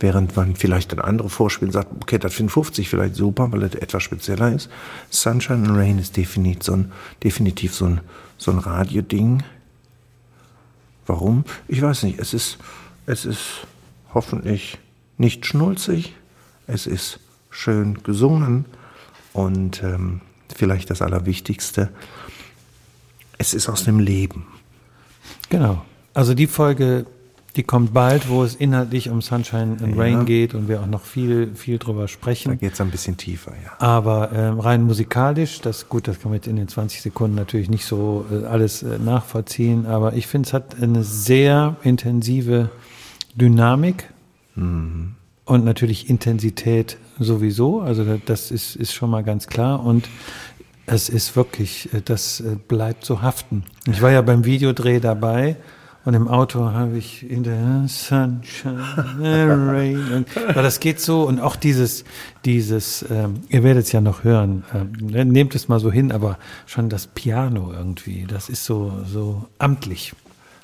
während 0.00 0.36
man 0.36 0.56
vielleicht 0.56 0.92
ein 0.92 1.00
andere 1.00 1.28
vorspielt 1.28 1.68
und 1.68 1.72
sagt, 1.72 1.88
okay, 2.02 2.18
das 2.18 2.34
55 2.34 2.88
vielleicht 2.88 3.14
super, 3.14 3.52
weil 3.52 3.60
das 3.60 3.74
etwas 3.74 4.02
spezieller 4.02 4.52
ist. 4.52 4.70
Sunshine 5.10 5.68
and 5.68 5.76
Rain 5.76 5.98
ist 5.98 6.16
definitiv 6.16 6.64
so 6.64 6.72
ein, 6.72 6.92
definitiv 7.22 7.74
so 7.74 7.86
ein, 7.86 8.00
so 8.38 8.50
ein 8.50 8.58
Radioding. 8.58 9.42
Warum? 11.06 11.44
Ich 11.68 11.80
weiß 11.80 12.04
nicht. 12.04 12.18
Es 12.18 12.34
ist, 12.34 12.58
es 13.06 13.24
ist 13.24 13.66
hoffentlich 14.14 14.78
nicht 15.18 15.46
schnulzig. 15.46 16.14
Es 16.66 16.86
ist 16.86 17.20
schön 17.50 18.02
gesungen 18.02 18.64
und 19.32 19.82
ähm, 19.82 20.22
vielleicht 20.54 20.90
das 20.90 21.02
Allerwichtigste, 21.02 21.90
es 23.38 23.54
ist 23.54 23.68
aus 23.68 23.84
dem 23.84 23.98
Leben. 23.98 24.46
Genau. 25.50 25.82
Also 26.14 26.34
die 26.34 26.46
Folge, 26.46 27.06
die 27.56 27.62
kommt 27.62 27.92
bald, 27.94 28.28
wo 28.28 28.42
es 28.44 28.54
inhaltlich 28.56 29.10
um 29.10 29.22
Sunshine 29.22 29.76
and 29.80 29.94
Ja. 29.96 30.02
Rain 30.02 30.24
geht 30.26 30.54
und 30.54 30.68
wir 30.68 30.80
auch 30.80 30.86
noch 30.86 31.02
viel, 31.02 31.54
viel 31.54 31.78
drüber 31.78 32.02
Da 32.02 32.08
sprechen. 32.08 32.58
geht 32.58 32.72
es 32.72 32.80
ein 32.80 32.90
bisschen 32.90 33.16
tiefer, 33.16 33.52
ja. 33.64 33.72
Aber 33.78 34.32
ähm, 34.32 34.58
rein 34.60 34.82
musikalisch, 34.82 35.60
das 35.60 35.88
gut, 35.88 36.08
das 36.08 36.20
kann 36.20 36.30
man 36.30 36.36
jetzt 36.36 36.46
in 36.48 36.56
den 36.56 36.68
20 36.68 37.00
Sekunden 37.02 37.36
natürlich 37.36 37.70
nicht 37.70 37.84
so 37.84 38.26
äh, 38.30 38.44
alles 38.46 38.82
äh, 38.82 38.98
nachvollziehen, 38.98 39.86
aber 39.86 40.14
ich 40.14 40.26
finde, 40.26 40.48
es 40.48 40.52
hat 40.52 40.80
eine 40.82 41.04
sehr 41.04 41.76
intensive 41.82 42.70
Dynamik 43.36 44.08
und 44.56 45.64
natürlich 45.64 46.08
Intensität 46.08 46.96
sowieso. 47.18 47.80
Also 47.80 48.04
da- 48.04 48.18
das 48.24 48.50
ist, 48.52 48.76
ist 48.76 48.92
schon 48.94 49.10
mal 49.10 49.24
ganz 49.24 49.48
klar 49.48 49.84
und 49.84 50.08
es 50.86 51.08
ist 51.08 51.36
wirklich, 51.36 51.92
äh, 51.92 52.02
das 52.04 52.40
äh, 52.40 52.56
bleibt 52.68 53.04
so 53.04 53.22
haften. 53.22 53.64
Ich 53.86 54.02
war 54.02 54.10
ja 54.10 54.22
beim 54.22 54.44
Videodreh 54.44 55.00
dabei 55.00 55.56
und 56.04 56.12
im 56.14 56.28
Auto 56.28 56.72
habe 56.72 56.98
ich 56.98 57.28
in 57.28 57.44
der 57.44 57.84
Sunshine 57.88 58.82
Rain. 59.20 60.26
Aber 60.48 60.62
das 60.62 60.80
geht 60.80 61.00
so 61.00 61.22
und 61.22 61.40
auch 61.40 61.56
dieses, 61.56 62.04
dieses, 62.44 63.04
ähm, 63.10 63.40
ihr 63.48 63.62
werdet 63.62 63.86
es 63.86 63.92
ja 63.92 64.00
noch 64.02 64.22
hören, 64.24 64.64
ähm, 64.74 64.92
nehmt 65.30 65.54
es 65.54 65.68
mal 65.68 65.80
so 65.80 65.90
hin, 65.90 66.12
aber 66.12 66.38
schon 66.66 66.90
das 66.90 67.06
Piano 67.06 67.72
irgendwie, 67.72 68.26
das 68.28 68.48
ist 68.48 68.64
so, 68.64 68.92
so 69.10 69.46
amtlich. 69.58 70.12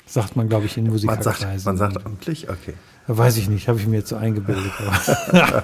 Sagt 0.05 0.35
man, 0.35 0.49
glaube 0.49 0.65
ich, 0.65 0.77
in 0.77 0.83
Man 0.83 0.91
Musikerkreisen. 0.93 1.59
sagt, 1.59 1.65
man 1.65 1.77
sagt 1.77 2.05
amtlich, 2.05 2.49
okay. 2.49 2.73
Weiß 3.07 3.37
ich 3.37 3.49
nicht, 3.49 3.67
habe 3.67 3.79
ich 3.79 3.87
mir 3.87 3.97
jetzt 3.97 4.09
so 4.09 4.15
eingebildet. 4.15 4.71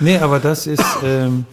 Nee, 0.00 0.18
aber 0.18 0.40
das 0.40 0.66
ist, 0.66 0.84
ähm, 1.02 1.46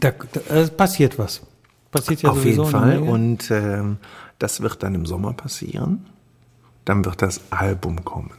da, 0.00 0.10
da 0.32 0.40
es 0.56 0.70
passiert 0.70 1.18
was. 1.18 1.42
Passiert 1.90 2.22
ja 2.22 2.30
Auf 2.30 2.44
jeden 2.44 2.64
Fall. 2.66 2.98
Und 2.98 3.50
ähm, 3.50 3.98
das 4.38 4.60
wird 4.60 4.82
dann 4.82 4.94
im 4.94 5.06
Sommer 5.06 5.32
passieren. 5.32 6.06
Dann 6.84 7.04
wird 7.04 7.20
das 7.22 7.40
Album 7.50 8.04
kommen. 8.04 8.30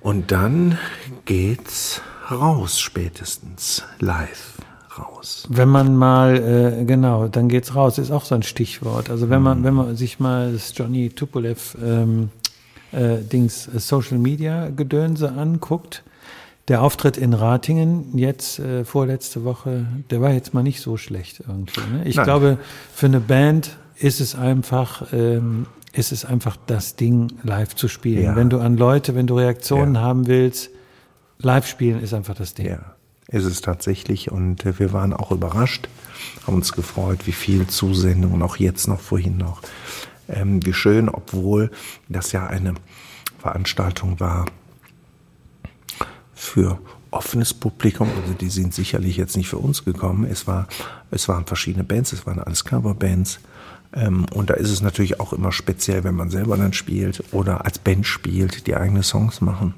Und 0.00 0.30
dann 0.32 0.78
geht's 1.24 2.00
raus 2.30 2.78
spätestens 2.80 3.82
live 3.98 4.54
raus. 4.98 5.46
Wenn 5.50 5.68
man 5.68 5.96
mal, 5.96 6.36
äh, 6.80 6.84
genau, 6.84 7.28
dann 7.28 7.48
geht's 7.48 7.74
raus, 7.74 7.98
ist 7.98 8.10
auch 8.10 8.24
so 8.24 8.34
ein 8.34 8.42
Stichwort. 8.42 9.10
Also 9.10 9.28
wenn 9.28 9.38
Mhm. 9.38 9.44
man, 9.44 9.64
wenn 9.64 9.74
man 9.74 9.96
sich 9.96 10.18
mal 10.20 10.52
das 10.52 10.72
Johnny 10.76 11.10
Tupolev 11.10 11.76
ähm, 11.82 12.30
äh, 12.92 13.18
Dings 13.18 13.68
äh, 13.68 13.78
Social 13.78 14.18
Media 14.18 14.70
Gedönse 14.70 15.32
anguckt, 15.32 16.02
der 16.68 16.82
Auftritt 16.82 17.16
in 17.16 17.32
Ratingen 17.32 18.16
jetzt 18.18 18.58
äh, 18.58 18.84
vorletzte 18.84 19.44
Woche, 19.44 19.86
der 20.10 20.20
war 20.20 20.32
jetzt 20.32 20.52
mal 20.52 20.62
nicht 20.62 20.80
so 20.80 20.96
schlecht 20.96 21.40
irgendwie. 21.46 21.80
Ne? 21.80 22.02
Ich 22.04 22.16
Nein. 22.16 22.24
glaube, 22.24 22.58
für 22.92 23.06
eine 23.06 23.20
Band 23.20 23.76
ist 23.96 24.20
es 24.20 24.34
einfach, 24.34 25.12
ähm, 25.12 25.66
ist 25.92 26.12
es 26.12 26.24
einfach 26.24 26.56
das 26.66 26.96
Ding, 26.96 27.32
live 27.44 27.74
zu 27.76 27.88
spielen. 27.88 28.22
Ja. 28.24 28.36
Wenn 28.36 28.50
du 28.50 28.58
an 28.58 28.76
Leute, 28.76 29.14
wenn 29.14 29.26
du 29.26 29.36
Reaktionen 29.38 29.94
Ja. 29.94 30.00
haben 30.00 30.26
willst, 30.26 30.70
live 31.38 31.66
spielen 31.66 32.00
ist 32.00 32.12
einfach 32.14 32.34
das 32.34 32.54
Ding. 32.54 32.66
Ja, 32.66 32.96
ist 33.28 33.44
es 33.44 33.60
tatsächlich. 33.60 34.32
Und 34.32 34.66
äh, 34.66 34.78
wir 34.78 34.92
waren 34.92 35.12
auch 35.12 35.30
überrascht, 35.30 35.88
haben 36.46 36.56
uns 36.56 36.72
gefreut, 36.72 37.26
wie 37.26 37.32
viel 37.32 37.68
Zusendungen, 37.68 38.42
auch 38.42 38.56
jetzt 38.56 38.88
noch, 38.88 39.00
vorhin 39.00 39.36
noch. 39.36 39.62
Ähm, 40.28 40.64
wie 40.66 40.72
schön, 40.72 41.08
obwohl 41.08 41.70
das 42.08 42.32
ja 42.32 42.44
eine 42.48 42.74
Veranstaltung 43.38 44.18
war 44.18 44.46
für 46.36 46.78
offenes 47.10 47.54
Publikum. 47.54 48.08
Also 48.22 48.34
die 48.34 48.50
sind 48.50 48.74
sicherlich 48.74 49.16
jetzt 49.16 49.36
nicht 49.36 49.48
für 49.48 49.58
uns 49.58 49.84
gekommen. 49.84 50.24
Es, 50.30 50.46
war, 50.46 50.68
es 51.10 51.28
waren 51.28 51.46
verschiedene 51.46 51.82
Bands, 51.82 52.12
es 52.12 52.26
waren 52.26 52.38
alles 52.38 52.64
Coverbands. 52.64 53.40
Ähm, 53.94 54.26
und 54.34 54.50
da 54.50 54.54
ist 54.54 54.70
es 54.70 54.82
natürlich 54.82 55.18
auch 55.18 55.32
immer 55.32 55.50
speziell, 55.50 56.04
wenn 56.04 56.14
man 56.14 56.30
selber 56.30 56.56
dann 56.56 56.74
spielt 56.74 57.24
oder 57.32 57.64
als 57.64 57.78
Band 57.78 58.06
spielt, 58.06 58.66
die 58.66 58.76
eigene 58.76 59.02
Songs 59.02 59.40
machen. 59.40 59.74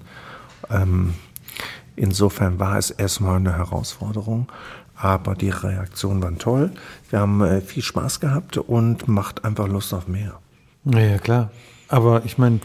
Ähm, 0.69 1.15
insofern 1.95 2.59
war 2.59 2.77
es 2.77 2.91
erstmal 2.91 3.37
eine 3.37 3.57
Herausforderung, 3.57 4.49
aber 4.97 5.37
die 5.37 5.51
Reaktionen 5.51 6.23
waren 6.23 6.39
toll. 6.39 6.73
Wir 7.11 7.21
haben 7.21 7.41
äh, 7.43 7.61
viel 7.61 7.85
Spaß 7.85 8.19
gehabt 8.19 8.57
und 8.59 9.07
macht 9.07 9.45
einfach 9.45 9.69
Lust 9.69 9.95
auf 9.95 10.09
mehr. 10.09 10.41
Ja, 10.85 10.99
ja, 10.99 11.19
klar. 11.19 11.51
Aber 11.89 12.25
ich 12.25 12.37
meine, 12.37 12.61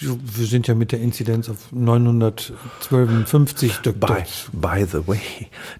wir 0.00 0.46
sind 0.46 0.66
ja 0.68 0.74
mit 0.74 0.92
der 0.92 1.00
Inzidenz 1.00 1.48
auf 1.48 1.72
952. 1.72 3.72
Dok- 3.82 4.00
By, 4.00 4.22
by 4.52 4.84
the 4.84 5.06
way, 5.06 5.20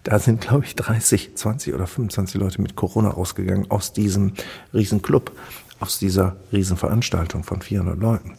da 0.05 0.19
sind, 0.19 0.41
glaube 0.41 0.65
ich, 0.65 0.75
30, 0.75 1.35
20 1.37 1.75
oder 1.75 1.87
25 1.87 2.41
Leute 2.41 2.63
mit 2.63 2.77
Corona 2.77 3.11
rausgegangen 3.11 3.71
aus 3.71 3.93
diesem 3.93 4.33
riesen 4.73 5.03
Club, 5.03 5.33
aus 5.81 5.99
dieser 5.99 6.37
riesen 6.53 6.77
Veranstaltung 6.77 7.45
von 7.45 7.61
400 7.61 7.99
Leuten. 7.99 8.35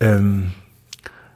Ähm, 0.00 0.52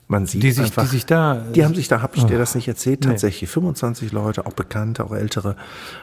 man 0.08 0.26
sieht 0.26 0.42
Die 0.42 0.52
sich- 0.52 0.64
einfach, 0.66 0.82
die 0.84 0.88
sich 0.88 1.06
da- 1.06 1.34
die 1.54 1.64
haben 1.64 1.74
sich 1.74 1.88
da, 1.88 2.00
habe 2.00 2.16
ich 2.16 2.24
dir 2.24 2.36
Oh. 2.36 2.38
das 2.38 2.54
nicht 2.54 2.68
erzählt, 2.68 3.00
Nee. 3.00 3.08
tatsächlich 3.10 3.50
25 3.50 4.12
Leute, 4.12 4.46
auch 4.46 4.52
Bekannte, 4.52 5.04
auch 5.04 5.12
Ältere, 5.12 5.56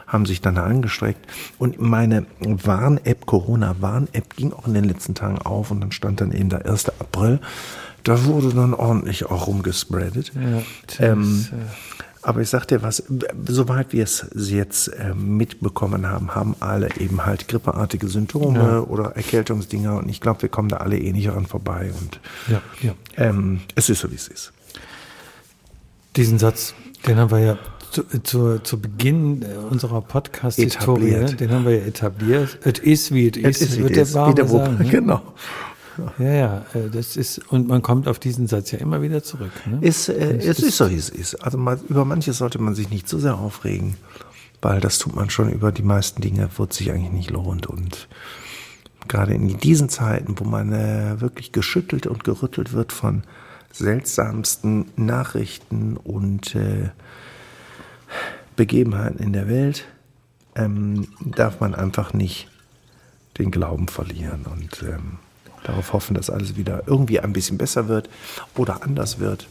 haben 0.06 0.26
sich 0.26 0.40
dann 0.40 0.56
da 0.56 0.64
angestreckt. 0.64 1.24
Und 1.58 1.80
meine 1.80 2.26
Warn-App, 2.40 3.24
Corona-Warn-App 3.26 4.36
ging 4.36 4.52
auch 4.52 4.66
in 4.66 4.74
den 4.74 4.84
letzten 4.84 5.14
Tagen 5.14 5.38
auf 5.38 5.70
und 5.70 5.80
dann 5.80 5.92
stand 5.92 6.20
dann 6.20 6.32
eben 6.32 6.48
der 6.50 6.66
1. 6.66 6.92
April. 7.00 7.40
Da 8.02 8.24
wurde 8.26 8.50
dann 8.50 8.74
ordentlich 8.74 9.24
auch 9.24 9.46
rumgespreadet. 9.46 10.32
Ja, 10.34 11.06
ähm, 11.12 11.46
äh, 11.50 11.56
aber 12.24 12.40
ich 12.40 12.48
sag 12.50 12.66
dir 12.66 12.82
was, 12.82 13.02
soweit 13.46 13.92
wir 13.92 14.02
es 14.04 14.26
jetzt 14.34 14.88
äh, 14.88 15.14
mitbekommen 15.14 16.06
haben, 16.06 16.34
haben 16.34 16.56
alle 16.60 16.88
eben 16.98 17.24
halt 17.26 17.46
grippeartige 17.48 18.08
Symptome 18.08 18.58
Ja. 18.58 18.80
oder 18.80 19.14
Erkältungsdinger 19.16 19.98
und 19.98 20.08
ich 20.08 20.20
glaube, 20.20 20.42
wir 20.42 20.48
kommen 20.48 20.68
da 20.68 20.78
alle 20.78 20.98
eh 20.98 21.12
nicht 21.12 21.28
ran 21.28 21.46
vorbei 21.46 21.92
und 22.00 22.20
ja, 22.50 22.62
ja. 22.82 22.94
ähm, 23.16 23.60
es 23.74 23.88
ist 23.90 24.00
so, 24.00 24.10
wie 24.10 24.14
es 24.16 24.28
ist. 24.28 24.52
Diesen 26.16 26.38
Satz, 26.38 26.74
den 27.06 27.18
haben 27.18 27.30
wir 27.30 27.40
ja 27.40 27.58
zu, 27.90 28.02
zu, 28.22 28.58
zu 28.60 28.80
Beginn 28.80 29.42
äh, 29.42 29.56
unserer 29.70 30.00
Podcast-Historie, 30.00 31.36
den 31.36 31.50
haben 31.50 31.64
wir 31.64 31.78
ja 31.78 31.84
etabliert. 31.84 32.58
Es 32.64 32.78
ist, 32.80 33.12
wie 33.12 33.28
es 33.28 33.36
ist, 33.36 33.44
Es 33.62 33.68
ist, 33.70 33.78
wie 33.78 33.82
wird 33.84 33.96
der 33.96 34.06
Wupp. 34.50 34.64
sagen. 34.64 34.78
ne? 34.78 34.84
Genau. 34.90 35.22
Ja, 36.18 36.32
ja, 36.32 36.66
äh, 36.74 36.90
das 36.90 37.16
ist, 37.16 37.38
und 37.50 37.68
man 37.68 37.82
kommt 37.82 38.08
auf 38.08 38.18
diesen 38.18 38.46
Satz 38.46 38.70
ja 38.72 38.78
immer 38.78 39.02
wieder 39.02 39.22
zurück. 39.22 39.52
Ne? 39.66 39.78
Es, 39.82 40.08
äh, 40.08 40.36
Es 40.38 40.58
ist- 40.58 40.62
ist 40.62 40.76
so, 40.76 40.90
wie 40.90 40.96
es 40.96 41.08
ist. 41.08 41.34
Also 41.36 41.58
mal, 41.58 41.78
über 41.88 42.04
manches 42.04 42.38
sollte 42.38 42.58
man 42.60 42.74
sich 42.74 42.90
nicht 42.90 43.08
zu 43.08 43.18
sehr 43.18 43.36
aufregen, 43.38 43.96
weil 44.62 44.80
das 44.80 44.98
tut 44.98 45.14
man 45.14 45.30
schon 45.30 45.50
über 45.50 45.72
die 45.72 45.82
meisten 45.82 46.20
Dinge, 46.22 46.48
wo 46.56 46.64
es 46.64 46.76
sich 46.76 46.90
eigentlich 46.90 47.12
nicht 47.12 47.30
lohnt. 47.30 47.66
Und 47.66 48.08
gerade 49.08 49.34
in 49.34 49.58
diesen 49.58 49.88
Zeiten, 49.88 50.38
wo 50.38 50.44
man 50.44 50.72
äh, 50.72 51.20
wirklich 51.20 51.52
geschüttelt 51.52 52.06
und 52.06 52.24
gerüttelt 52.24 52.72
wird 52.72 52.92
von 52.92 53.22
seltsamsten 53.72 54.86
Nachrichten 54.96 55.96
und 55.96 56.54
äh, 56.54 56.90
Begebenheiten 58.56 59.18
in 59.18 59.32
der 59.32 59.48
Welt, 59.48 59.84
ähm, 60.54 61.08
darf 61.20 61.60
man 61.60 61.74
einfach 61.74 62.12
nicht 62.12 62.48
den 63.38 63.50
Glauben 63.50 63.88
verlieren 63.88 64.46
und 64.46 64.84
ähm, 64.88 65.18
darauf 65.64 65.92
hoffen, 65.92 66.14
dass 66.14 66.30
alles 66.30 66.56
wieder 66.56 66.84
irgendwie 66.86 67.20
ein 67.20 67.32
bisschen 67.32 67.58
besser 67.58 67.88
wird 67.88 68.08
oder 68.54 68.82
anders 68.82 69.18
wird. 69.18 69.48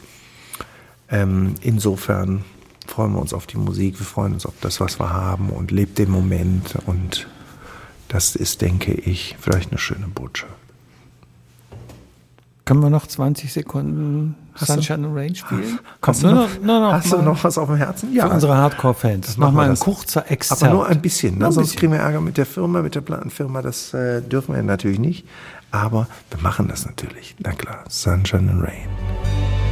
Ähm, 1.10 1.56
insofern 1.62 2.44
freuen 2.88 3.14
wir 3.14 3.20
uns 3.20 3.34
auf 3.34 3.48
die 3.48 3.58
Musik, 3.58 4.00
wir 4.00 4.06
freuen 4.06 4.34
uns 4.34 4.46
auf 4.46 4.54
das, 4.62 4.80
was 4.80 5.00
wir 5.00 5.12
haben 5.12 5.50
und 5.50 5.72
lebt 5.72 5.98
den 5.98 6.10
Moment 6.10 6.76
und 6.86 7.28
das 8.08 8.36
ist, 8.36 8.62
denke 8.62 8.94
ich, 8.94 9.36
vielleicht 9.40 9.72
eine 9.72 9.80
schöne 9.80 10.08
Botschaft. 10.08 10.54
Können 12.66 12.80
wir 12.80 12.90
noch 12.90 13.08
20 13.08 13.52
Sekunden 13.52 14.36
Hast 14.54 14.68
Sunshine 14.68 15.08
and 15.08 15.18
Rain 15.18 15.36
spielen? 15.36 15.80
Hast, 16.02 16.24
du 16.24 16.28
noch, 16.28 16.48
nur 16.62 16.94
hast 16.94 17.12
du 17.12 17.22
noch 17.22 17.44
was 17.44 17.58
auf 17.58 17.68
dem 17.68 17.76
Herzen? 17.76 18.14
Für 18.14 18.30
unsere 18.30 18.56
Hardcore-Fans. 18.56 19.26
Das 19.26 19.38
Mach 19.38 19.48
machen 19.48 19.56
wir 19.56 19.62
mal 19.64 19.70
ein 19.72 19.80
kurzer 19.80 20.32
Exzert. 20.32 20.64
Aber 20.64 20.74
nur 20.74 20.88
ein 20.88 21.02
bisschen, 21.02 21.40
ne? 21.40 21.52
sonst 21.52 21.68
bisschen. 21.68 21.80
kriegen 21.80 21.92
wir 21.92 22.00
Ärger 22.00 22.22
mit 22.22 22.38
der 22.38 22.46
Firma, 22.46 22.82
mit 22.82 22.96
der 22.96 23.02
Plattenfirma. 23.02 23.62
Das 23.62 23.94
äh, 23.94 24.22
dürfen 24.22 24.56
wir 24.56 24.64
natürlich 24.64 25.00
nicht. 25.00 25.26
Aber 25.74 26.08
wir 26.30 26.40
machen 26.40 26.68
das 26.68 26.86
natürlich. 26.86 27.36
Na 27.40 27.52
klar, 27.52 27.84
Sunshine 27.90 28.48
and 28.52 28.64
Rain. 28.64 29.63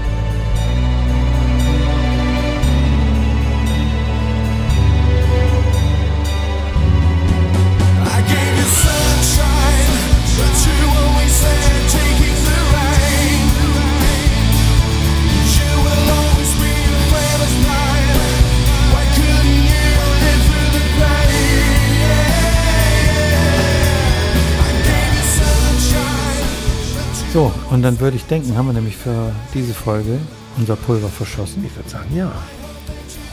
Und 27.71 27.81
dann 27.81 27.99
würde 27.99 28.17
ich 28.17 28.25
denken, 28.25 28.55
haben 28.55 28.67
wir 28.67 28.73
nämlich 28.73 28.95
für 28.97 29.33
diese 29.53 29.73
Folge 29.73 30.19
unser 30.57 30.75
Pulver 30.75 31.09
verschossen. 31.09 31.65
Ich 31.65 31.75
würde 31.75 31.89
sagen, 31.89 32.15
ja. 32.15 32.31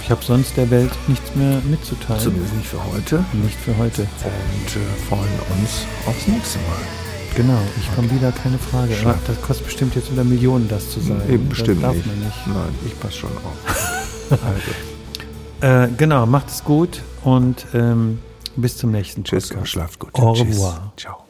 Ich 0.02 0.10
habe 0.10 0.24
sonst 0.24 0.56
der 0.56 0.70
Welt 0.70 0.90
nichts 1.06 1.34
mehr 1.34 1.60
mitzuteilen. 1.68 2.22
Zumindest 2.22 2.54
nicht 2.54 2.66
für 2.68 2.82
heute. 2.92 3.22
Nicht 3.34 3.58
für 3.58 3.76
heute. 3.76 4.02
Und 4.02 4.68
äh, 4.76 5.06
freuen 5.08 5.28
uns 5.60 5.84
aufs 6.06 6.26
nächste 6.26 6.58
Mal. 6.60 6.78
Genau, 7.36 7.58
ich 7.78 7.94
komme 7.94 8.10
wieder, 8.10 8.32
keine 8.32 8.58
Frage. 8.58 8.94
Aber 9.04 9.18
das 9.26 9.40
kostet 9.42 9.66
bestimmt 9.66 9.94
jetzt 9.96 10.10
wieder 10.10 10.24
Millionen, 10.24 10.66
das 10.66 10.90
zu 10.90 11.00
sagen. 11.00 11.20
Eben 11.30 11.48
bestimmt 11.48 11.82
das 11.82 11.92
darf 11.92 11.94
nicht. 11.96 12.06
man 12.06 12.18
nicht. 12.20 12.46
Nein, 12.46 12.74
ich 12.86 12.98
passe 12.98 13.18
schon 13.18 13.30
auf. 13.30 14.30
also, 14.30 14.70
Äh, 15.60 15.88
genau, 15.96 16.24
macht 16.24 16.48
es 16.48 16.64
gut 16.64 17.02
und 17.22 17.66
ähm, 17.74 18.20
bis 18.56 18.76
zum 18.78 18.92
nächsten 18.92 19.24
tschüss 19.24 19.48
Podcast. 19.50 19.68
schlaft 19.72 19.98
gut. 19.98 20.14
Au 20.14 20.32
Tschüss. 20.34 20.46
revoir. 20.56 20.92
Ciao. 20.96 21.27